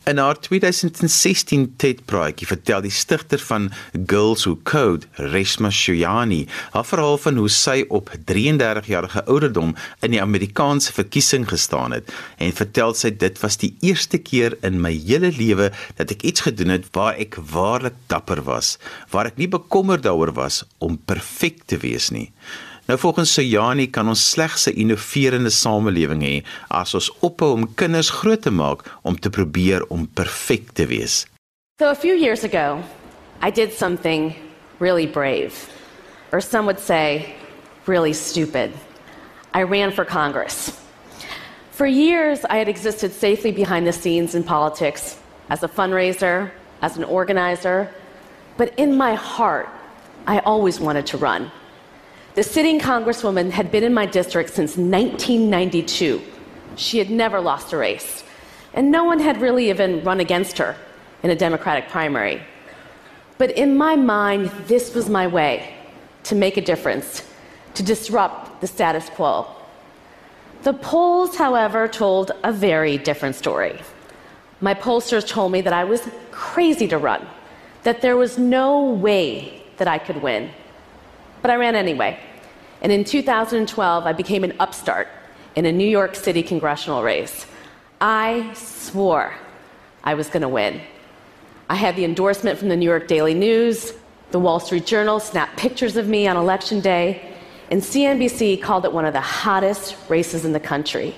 In 0.07 0.17
haar 0.17 0.37
2016 0.39 1.73
TED-praatjie 1.75 2.47
vertel 2.47 2.85
die 2.85 2.91
stigter 2.95 3.41
van 3.43 3.65
Girls 4.07 4.45
Who 4.45 4.55
Code, 4.63 5.03
Reshma 5.19 5.67
Shoyani, 5.67 6.45
haar 6.71 6.85
verhaal 6.87 7.19
van 7.19 7.35
hoe 7.41 7.49
sy 7.51 7.81
op 7.91 8.13
33 8.29 8.87
jarige 8.87 9.25
ouderdom 9.25 9.73
in 10.07 10.15
die 10.15 10.21
Amerikaanse 10.23 10.95
verkiesing 10.95 11.49
gestaan 11.49 11.97
het 11.97 12.13
en 12.39 12.55
vertel 12.55 12.95
sy 12.95 13.11
dit 13.19 13.41
was 13.43 13.59
die 13.59 13.73
eerste 13.83 14.21
keer 14.29 14.55
in 14.63 14.79
my 14.85 14.93
hele 14.95 15.33
lewe 15.35 15.73
dat 15.99 16.15
ek 16.15 16.23
iets 16.31 16.47
gedoen 16.47 16.71
het 16.77 16.87
waar 16.95 17.19
ek 17.19 17.35
waarlik 17.51 17.99
dapper 18.07 18.45
was, 18.47 18.77
waar 19.11 19.27
ek 19.33 19.35
nie 19.43 19.51
bekommerd 19.51 20.07
daaroor 20.07 20.31
was 20.39 20.63
om 20.79 20.95
perfek 20.95 21.65
te 21.67 21.83
wees 21.83 22.13
nie. 22.15 22.29
Nou 22.87 22.99
volgens 22.99 23.33
Saujani 23.33 23.89
kan 23.91 24.07
ons 24.07 24.29
slegs 24.29 24.65
'n 24.65 24.79
innoverende 24.79 25.49
samelewing 25.49 26.21
hê 26.23 26.43
as 26.67 26.93
ons 26.93 27.11
ophou 27.19 27.51
om 27.51 27.73
kinders 27.75 28.09
groot 28.09 28.41
te 28.41 28.49
maak 28.49 28.83
om 29.01 29.19
te 29.19 29.29
probeer 29.29 29.85
om 29.87 30.07
perfek 30.13 30.71
te 30.73 30.85
wees. 30.85 31.25
So 31.79 31.89
a 31.89 31.95
few 31.95 32.15
years 32.15 32.43
ago, 32.43 32.83
I 33.43 33.51
did 33.51 33.73
something 33.73 34.35
really 34.79 35.05
brave, 35.05 35.53
or 36.31 36.41
some 36.41 36.65
would 36.65 36.79
say 36.79 37.35
really 37.85 38.13
stupid. 38.13 38.71
I 39.53 39.63
ran 39.63 39.91
for 39.91 40.05
Congress. 40.05 40.71
For 41.71 41.87
years, 41.87 42.39
I 42.49 42.57
had 42.57 42.67
existed 42.67 43.11
safely 43.13 43.51
behind 43.51 43.85
the 43.85 43.93
scenes 43.93 44.33
in 44.33 44.43
politics 44.43 45.17
as 45.49 45.63
a 45.63 45.67
fundraiser, 45.67 46.51
as 46.81 46.97
an 46.97 47.03
organizer, 47.03 47.89
but 48.57 48.73
in 48.77 48.97
my 48.97 49.15
heart, 49.15 49.67
I 50.25 50.39
always 50.39 50.79
wanted 50.79 51.05
to 51.07 51.17
run. 51.17 51.51
The 52.37 52.43
sitting 52.43 52.79
congresswoman 52.79 53.49
had 53.49 53.71
been 53.71 53.83
in 53.83 53.95
my 53.95 54.05
district 54.05 54.51
since 54.51 54.77
1992. 54.77 56.21
She 56.75 56.99
had 56.99 57.09
never 57.09 57.41
lost 57.41 57.73
a 57.73 57.77
race, 57.77 58.23
and 58.75 58.91
no 58.91 59.05
one 59.05 59.17
had 59.19 59.41
really 59.41 59.71
even 59.71 60.03
run 60.03 60.19
against 60.19 60.59
her 60.59 60.75
in 61.23 61.31
a 61.31 61.35
Democratic 61.35 61.89
primary. 61.89 62.43
But 63.39 63.57
in 63.57 63.75
my 63.75 63.95
mind, 63.95 64.51
this 64.67 64.93
was 64.93 65.09
my 65.09 65.25
way 65.25 65.73
to 66.25 66.35
make 66.35 66.57
a 66.57 66.61
difference, 66.61 67.27
to 67.73 67.81
disrupt 67.81 68.61
the 68.61 68.67
status 68.67 69.09
quo. 69.09 69.47
The 70.61 70.73
polls, 70.73 71.35
however, 71.37 71.87
told 71.87 72.33
a 72.43 72.53
very 72.53 72.99
different 72.99 73.33
story. 73.33 73.81
My 74.61 74.75
pollsters 74.75 75.27
told 75.27 75.51
me 75.51 75.61
that 75.61 75.73
I 75.73 75.85
was 75.85 76.07
crazy 76.29 76.87
to 76.89 76.99
run, 76.99 77.25
that 77.81 78.01
there 78.03 78.15
was 78.15 78.37
no 78.37 78.91
way 78.91 79.63
that 79.77 79.87
I 79.87 79.97
could 79.97 80.21
win. 80.21 80.51
But 81.41 81.49
I 81.49 81.55
ran 81.55 81.75
anyway. 81.75 82.19
And 82.81 82.91
in 82.91 83.03
2012, 83.03 84.05
I 84.05 84.13
became 84.13 84.43
an 84.43 84.53
upstart 84.59 85.07
in 85.55 85.65
a 85.65 85.71
New 85.71 85.87
York 85.87 86.15
City 86.15 86.43
congressional 86.43 87.03
race. 87.03 87.47
I 87.99 88.53
swore 88.53 89.33
I 90.03 90.13
was 90.13 90.29
going 90.29 90.43
to 90.43 90.49
win. 90.49 90.81
I 91.69 91.75
had 91.75 91.95
the 91.95 92.05
endorsement 92.05 92.59
from 92.59 92.69
the 92.69 92.77
New 92.77 92.85
York 92.85 93.07
Daily 93.07 93.33
News, 93.33 93.93
the 94.31 94.39
Wall 94.39 94.59
Street 94.59 94.85
Journal 94.85 95.19
snapped 95.19 95.57
pictures 95.57 95.97
of 95.97 96.07
me 96.07 96.27
on 96.27 96.37
election 96.37 96.79
day, 96.79 97.35
and 97.71 97.81
CNBC 97.81 98.61
called 98.61 98.85
it 98.85 98.93
one 98.93 99.05
of 99.05 99.13
the 99.13 99.21
hottest 99.21 99.97
races 100.09 100.45
in 100.45 100.53
the 100.53 100.59
country. 100.59 101.15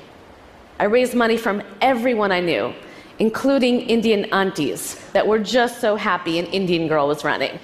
I 0.80 0.86
raised 0.86 1.14
money 1.14 1.38
from 1.38 1.62
everyone 1.82 2.32
I 2.32 2.40
knew, 2.40 2.74
including 3.20 3.82
Indian 3.82 4.26
aunties 4.34 4.96
that 5.12 5.28
were 5.28 5.40
just 5.40 5.82
so 5.82 5.98
happy 5.98 6.40
an 6.40 6.46
Indian 6.48 6.88
girl 6.88 7.08
was 7.08 7.24
running. 7.24 7.60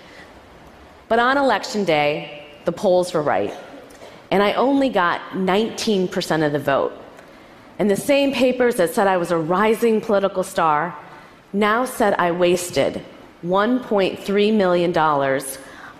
But 1.07 1.19
on 1.19 1.37
election 1.37 1.85
day, 1.85 2.45
the 2.65 2.71
polls 2.71 3.13
were 3.13 3.21
right 3.21 3.53
and 4.35 4.43
I 4.43 4.53
only 4.55 4.89
got 4.89 5.21
19% 5.31 6.45
of 6.45 6.51
the 6.51 6.59
vote. 6.59 6.91
And 7.79 7.89
the 7.89 7.95
same 7.95 8.33
papers 8.33 8.75
that 8.75 8.93
said 8.93 9.07
I 9.07 9.15
was 9.15 9.31
a 9.31 9.37
rising 9.37 10.01
political 10.01 10.43
star 10.43 10.93
now 11.53 11.85
said 11.85 12.15
I 12.15 12.33
wasted 12.33 13.01
$1.3 13.45 14.53
million 14.53 14.97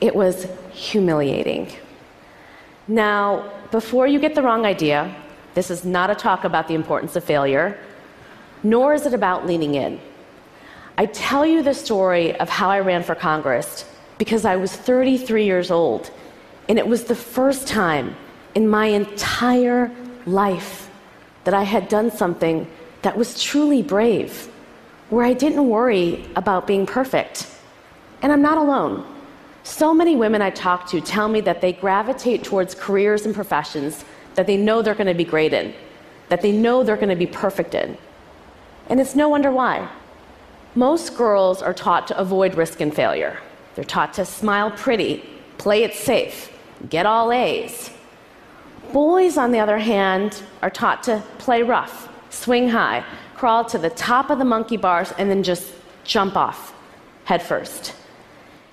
It 0.00 0.16
was 0.16 0.48
humiliating. 0.72 1.70
Now, 2.88 3.48
before 3.70 4.08
you 4.08 4.18
get 4.18 4.34
the 4.34 4.42
wrong 4.42 4.66
idea, 4.66 5.14
this 5.54 5.70
is 5.70 5.84
not 5.84 6.10
a 6.10 6.16
talk 6.16 6.42
about 6.42 6.66
the 6.66 6.74
importance 6.74 7.14
of 7.14 7.22
failure, 7.22 7.78
nor 8.64 8.92
is 8.92 9.06
it 9.06 9.14
about 9.14 9.46
leaning 9.46 9.76
in. 9.76 10.00
I 10.98 11.06
tell 11.06 11.44
you 11.44 11.62
the 11.62 11.74
story 11.74 12.34
of 12.40 12.48
how 12.48 12.70
I 12.70 12.80
ran 12.80 13.02
for 13.02 13.14
Congress 13.14 13.84
because 14.16 14.46
I 14.46 14.56
was 14.56 14.74
33 14.74 15.44
years 15.44 15.70
old, 15.70 16.10
and 16.68 16.78
it 16.78 16.86
was 16.86 17.04
the 17.04 17.14
first 17.14 17.68
time 17.68 18.16
in 18.54 18.66
my 18.66 18.86
entire 18.86 19.92
life 20.24 20.90
that 21.44 21.52
I 21.52 21.64
had 21.64 21.88
done 21.88 22.10
something 22.10 22.66
that 23.02 23.16
was 23.16 23.42
truly 23.42 23.82
brave, 23.82 24.48
where 25.10 25.24
I 25.24 25.34
didn't 25.34 25.68
worry 25.68 26.24
about 26.34 26.66
being 26.66 26.86
perfect. 26.86 27.46
And 28.22 28.32
I'm 28.32 28.42
not 28.42 28.56
alone. 28.56 29.06
So 29.64 29.92
many 29.92 30.16
women 30.16 30.40
I 30.40 30.48
talk 30.50 30.88
to 30.90 31.00
tell 31.02 31.28
me 31.28 31.42
that 31.42 31.60
they 31.60 31.74
gravitate 31.74 32.42
towards 32.42 32.74
careers 32.74 33.26
and 33.26 33.34
professions 33.34 34.04
that 34.34 34.46
they 34.46 34.56
know 34.56 34.80
they're 34.80 34.94
going 34.94 35.06
to 35.08 35.14
be 35.14 35.24
great 35.24 35.52
in, 35.52 35.74
that 36.30 36.40
they 36.40 36.52
know 36.52 36.82
they're 36.82 36.96
going 36.96 37.10
to 37.10 37.16
be 37.16 37.26
perfect 37.26 37.74
in. 37.74 37.98
And 38.88 38.98
it's 38.98 39.14
no 39.14 39.28
wonder 39.28 39.50
why. 39.52 39.88
Most 40.76 41.16
girls 41.16 41.62
are 41.62 41.72
taught 41.72 42.06
to 42.08 42.18
avoid 42.18 42.54
risk 42.54 42.82
and 42.82 42.94
failure. 42.94 43.38
They're 43.74 43.84
taught 43.84 44.12
to 44.14 44.26
smile 44.26 44.70
pretty, 44.70 45.24
play 45.56 45.84
it 45.84 45.94
safe, 45.94 46.52
get 46.90 47.06
all 47.06 47.32
A's. 47.32 47.90
Boys, 48.92 49.38
on 49.38 49.52
the 49.52 49.58
other 49.58 49.78
hand, 49.78 50.42
are 50.60 50.68
taught 50.68 51.02
to 51.04 51.22
play 51.38 51.62
rough, 51.62 52.10
swing 52.28 52.68
high, 52.68 53.02
crawl 53.36 53.64
to 53.64 53.78
the 53.78 53.88
top 53.88 54.28
of 54.28 54.38
the 54.38 54.44
monkey 54.44 54.76
bars, 54.76 55.14
and 55.16 55.30
then 55.30 55.42
just 55.42 55.72
jump 56.04 56.36
off 56.36 56.74
headfirst. 57.24 57.94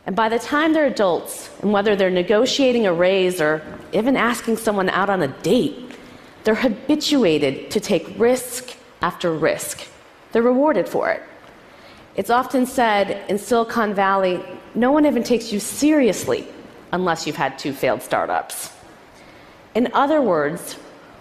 And 0.05 0.13
by 0.13 0.27
the 0.27 0.39
time 0.39 0.73
they're 0.73 0.87
adults, 0.87 1.49
and 1.61 1.71
whether 1.71 1.95
they're 1.95 2.09
negotiating 2.09 2.85
a 2.85 2.93
raise 2.93 3.39
or 3.39 3.61
even 3.93 4.17
asking 4.17 4.57
someone 4.57 4.89
out 4.89 5.09
on 5.09 5.21
a 5.21 5.29
date, 5.29 5.95
they're 6.43 6.55
habituated 6.55 7.71
to 7.71 7.79
take 7.79 8.19
risk 8.19 8.75
after 9.01 9.33
risk. 9.33 9.87
They're 10.33 10.41
rewarded 10.41 10.89
for 10.89 11.09
it. 11.09 11.23
It's 12.15 12.29
often 12.29 12.65
said 12.65 13.27
in 13.29 13.39
Silicon 13.39 13.93
Valley 13.93 14.43
no 14.75 14.91
one 14.91 15.05
even 15.05 15.23
takes 15.23 15.51
you 15.51 15.59
seriously 15.59 16.47
unless 16.91 17.25
you've 17.25 17.35
had 17.35 17.57
two 17.57 17.73
failed 17.73 18.01
startups. 18.03 18.71
In 19.73 19.89
other 19.93 20.21
words, 20.21 20.77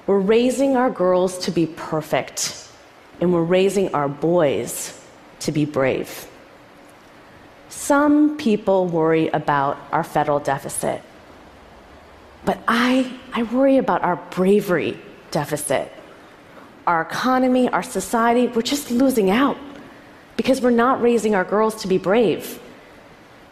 we're 0.06 0.18
raising 0.18 0.76
our 0.76 0.90
girls 0.90 1.38
to 1.38 1.50
be 1.50 1.66
perfect, 1.66 2.68
and 3.20 3.32
we're 3.32 3.42
raising 3.42 3.94
our 3.94 4.08
boys 4.08 5.00
to 5.40 5.52
be 5.52 5.64
brave. 5.64 6.28
Some 7.70 8.36
people 8.36 8.86
worry 8.86 9.28
about 9.28 9.78
our 9.92 10.04
federal 10.04 10.40
deficit, 10.40 11.00
but 12.44 12.58
I, 12.68 13.10
I 13.32 13.44
worry 13.44 13.78
about 13.78 14.02
our 14.02 14.16
bravery 14.30 14.98
deficit. 15.30 15.90
Our 16.86 17.00
economy, 17.00 17.70
our 17.70 17.82
society, 17.82 18.48
we're 18.48 18.62
just 18.62 18.90
losing 18.90 19.30
out 19.30 19.56
because 20.36 20.60
we're 20.60 20.70
not 20.70 21.00
raising 21.02 21.34
our 21.34 21.44
girls 21.44 21.80
to 21.82 21.88
be 21.88 21.98
brave. 21.98 22.60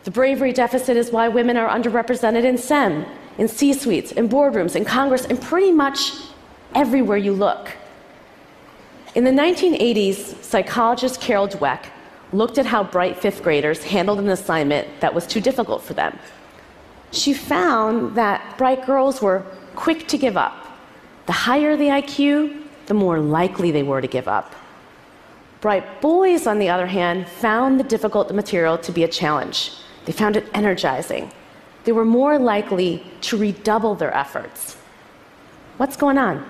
The 0.05 0.11
bravery 0.11 0.53
deficit 0.53 0.97
is 0.97 1.11
why 1.11 1.29
women 1.29 1.57
are 1.57 1.69
underrepresented 1.69 2.45
in 2.45 2.57
STEM, 2.57 3.05
in 3.39 3.49
C 3.49 3.73
suites, 3.73 4.13
in 4.13 4.29
boardrooms, 4.29 4.75
in 4.75 4.85
Congress, 4.85 5.27
and 5.27 5.41
pretty 5.41 5.73
much 5.73 6.13
everywhere 6.75 7.19
you 7.19 7.33
look. 7.33 7.71
In 9.15 9.25
the 9.25 9.31
1980s, 9.31 10.43
psychologist 10.43 11.21
Carol 11.21 11.49
Dweck 11.49 11.87
looked 12.33 12.59
at 12.59 12.67
how 12.67 12.85
bright 12.85 13.19
fifth 13.19 13.43
graders 13.43 13.83
handled 13.83 14.21
an 14.21 14.29
assignment 14.29 14.89
that 15.01 15.13
was 15.15 15.27
too 15.27 15.41
difficult 15.41 15.83
for 15.83 15.95
them. 15.95 16.17
She 17.11 17.35
found 17.35 18.15
that 18.15 18.57
bright 18.57 18.87
girls 18.87 19.21
were 19.21 19.45
quick 19.75 20.07
to 20.09 20.19
give 20.19 20.37
up. 20.37 20.67
The 21.27 21.33
higher 21.33 21.77
the 21.77 21.89
IQ, 21.89 22.63
the 22.87 22.95
more 22.95 23.19
likely 23.19 23.71
they 23.71 23.83
were 23.83 24.01
to 24.01 24.07
give 24.07 24.29
up. 24.29 24.55
Bright 25.61 26.01
boys, 26.01 26.47
on 26.47 26.59
the 26.59 26.71
other 26.71 26.87
hand, 26.87 27.29
found 27.29 27.79
the 27.79 27.85
difficult 27.85 28.33
material 28.33 28.79
to 28.79 28.93
be 28.93 29.05
a 29.05 29.09
challenge. 29.09 29.73
They 30.07 30.13
found 30.13 30.37
it 30.37 30.49
energizing. 30.55 31.31
They 31.85 31.93
were 31.93 32.05
more 32.05 32.39
likely 32.39 33.05
to 33.23 33.37
redouble 33.37 33.95
their 33.95 34.15
efforts. 34.15 34.77
What's 35.77 35.97
going 35.97 36.19
on? 36.19 36.45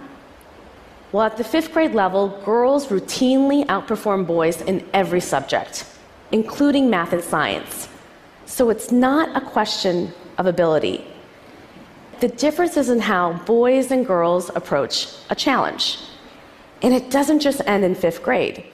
Well, 1.12 1.24
at 1.24 1.36
the 1.36 1.44
fifth 1.44 1.72
grade 1.72 1.92
level, 1.92 2.40
girls 2.44 2.86
routinely 2.86 3.66
outperform 3.66 4.26
boys 4.26 4.62
in 4.62 4.88
every 4.92 5.20
subject, 5.20 5.84
including 6.30 6.88
math 6.88 7.12
and 7.12 7.22
science. 7.22 7.88
So 8.46 8.70
it's 8.70 8.92
not 8.92 9.36
a 9.36 9.40
question 9.40 10.12
of 10.38 10.46
ability. 10.46 11.04
The 12.20 12.28
difference 12.28 12.76
is 12.76 12.90
in 12.90 13.00
how 13.00 13.32
boys 13.44 13.90
and 13.90 14.06
girls 14.06 14.50
approach 14.54 15.08
a 15.30 15.34
challenge. 15.34 15.98
And 16.82 16.94
it 16.94 17.10
doesn't 17.10 17.40
just 17.40 17.60
end 17.66 17.84
in 17.84 17.94
fifth 17.94 18.22
grade. 18.22 18.64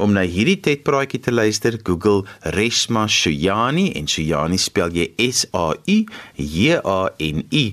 Om 0.00 0.14
na 0.16 0.22
hierdie 0.24 0.56
TED-praatjie 0.56 1.20
te 1.20 1.32
luister, 1.34 1.76
Google 1.84 2.24
Reshma 2.56 3.04
Shuyani 3.04 3.90
en 3.98 4.06
Shuyani 4.08 4.56
spel 4.56 4.94
jy 4.96 5.10
S 5.20 5.44
A 5.52 5.74
U 5.76 5.98
J 6.40 6.78
A 6.80 7.00
N 7.20 7.44
I. 7.52 7.64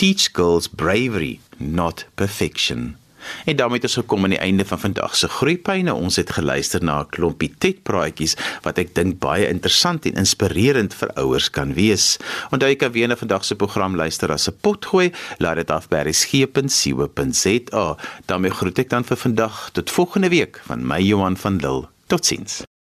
Teach 0.00 0.32
girls 0.32 0.72
bravery, 0.72 1.36
not 1.60 2.06
perfection. 2.16 2.96
En 3.44 3.56
daarmee 3.56 3.80
het 3.80 3.88
ons 3.88 3.94
gekom 3.94 4.24
aan 4.24 4.34
die 4.34 4.38
einde 4.38 4.64
van 4.64 4.80
vandag 4.80 5.16
se 5.16 5.28
groeipyne. 5.28 5.94
Ons 5.94 6.16
het 6.16 6.30
geluister 6.30 6.84
na 6.84 7.00
'n 7.00 7.10
klompie 7.10 7.54
TED-praatjies 7.58 8.36
wat 8.62 8.78
ek 8.78 8.94
dink 8.94 9.18
baie 9.18 9.48
interessant 9.48 10.06
en 10.06 10.14
inspirerend 10.14 10.94
vir 10.94 11.10
ouers 11.14 11.50
kan 11.50 11.74
wees. 11.74 12.16
Onthou 12.50 12.70
jy 12.70 12.76
kan 12.76 12.92
weer 12.92 13.08
na 13.08 13.16
vandag 13.16 13.44
se 13.44 13.54
program 13.54 13.96
luister 13.96 14.32
as 14.32 14.48
'n 14.48 14.56
potgooi. 14.60 15.12
Laat 15.38 15.56
dit 15.56 15.70
af 15.70 15.88
by 15.88 15.96
resgep.co.za. 15.96 17.96
daarmee 18.26 18.50
groet 18.50 18.78
ek 18.78 18.88
dan 18.88 19.04
vir 19.04 19.16
vandag 19.16 19.70
tot 19.72 19.90
volgende 19.90 20.28
week 20.28 20.60
van 20.66 20.86
my 20.86 21.00
Johan 21.00 21.36
van 21.36 21.56
Lille. 21.56 21.88
Totsiens. 22.06 22.75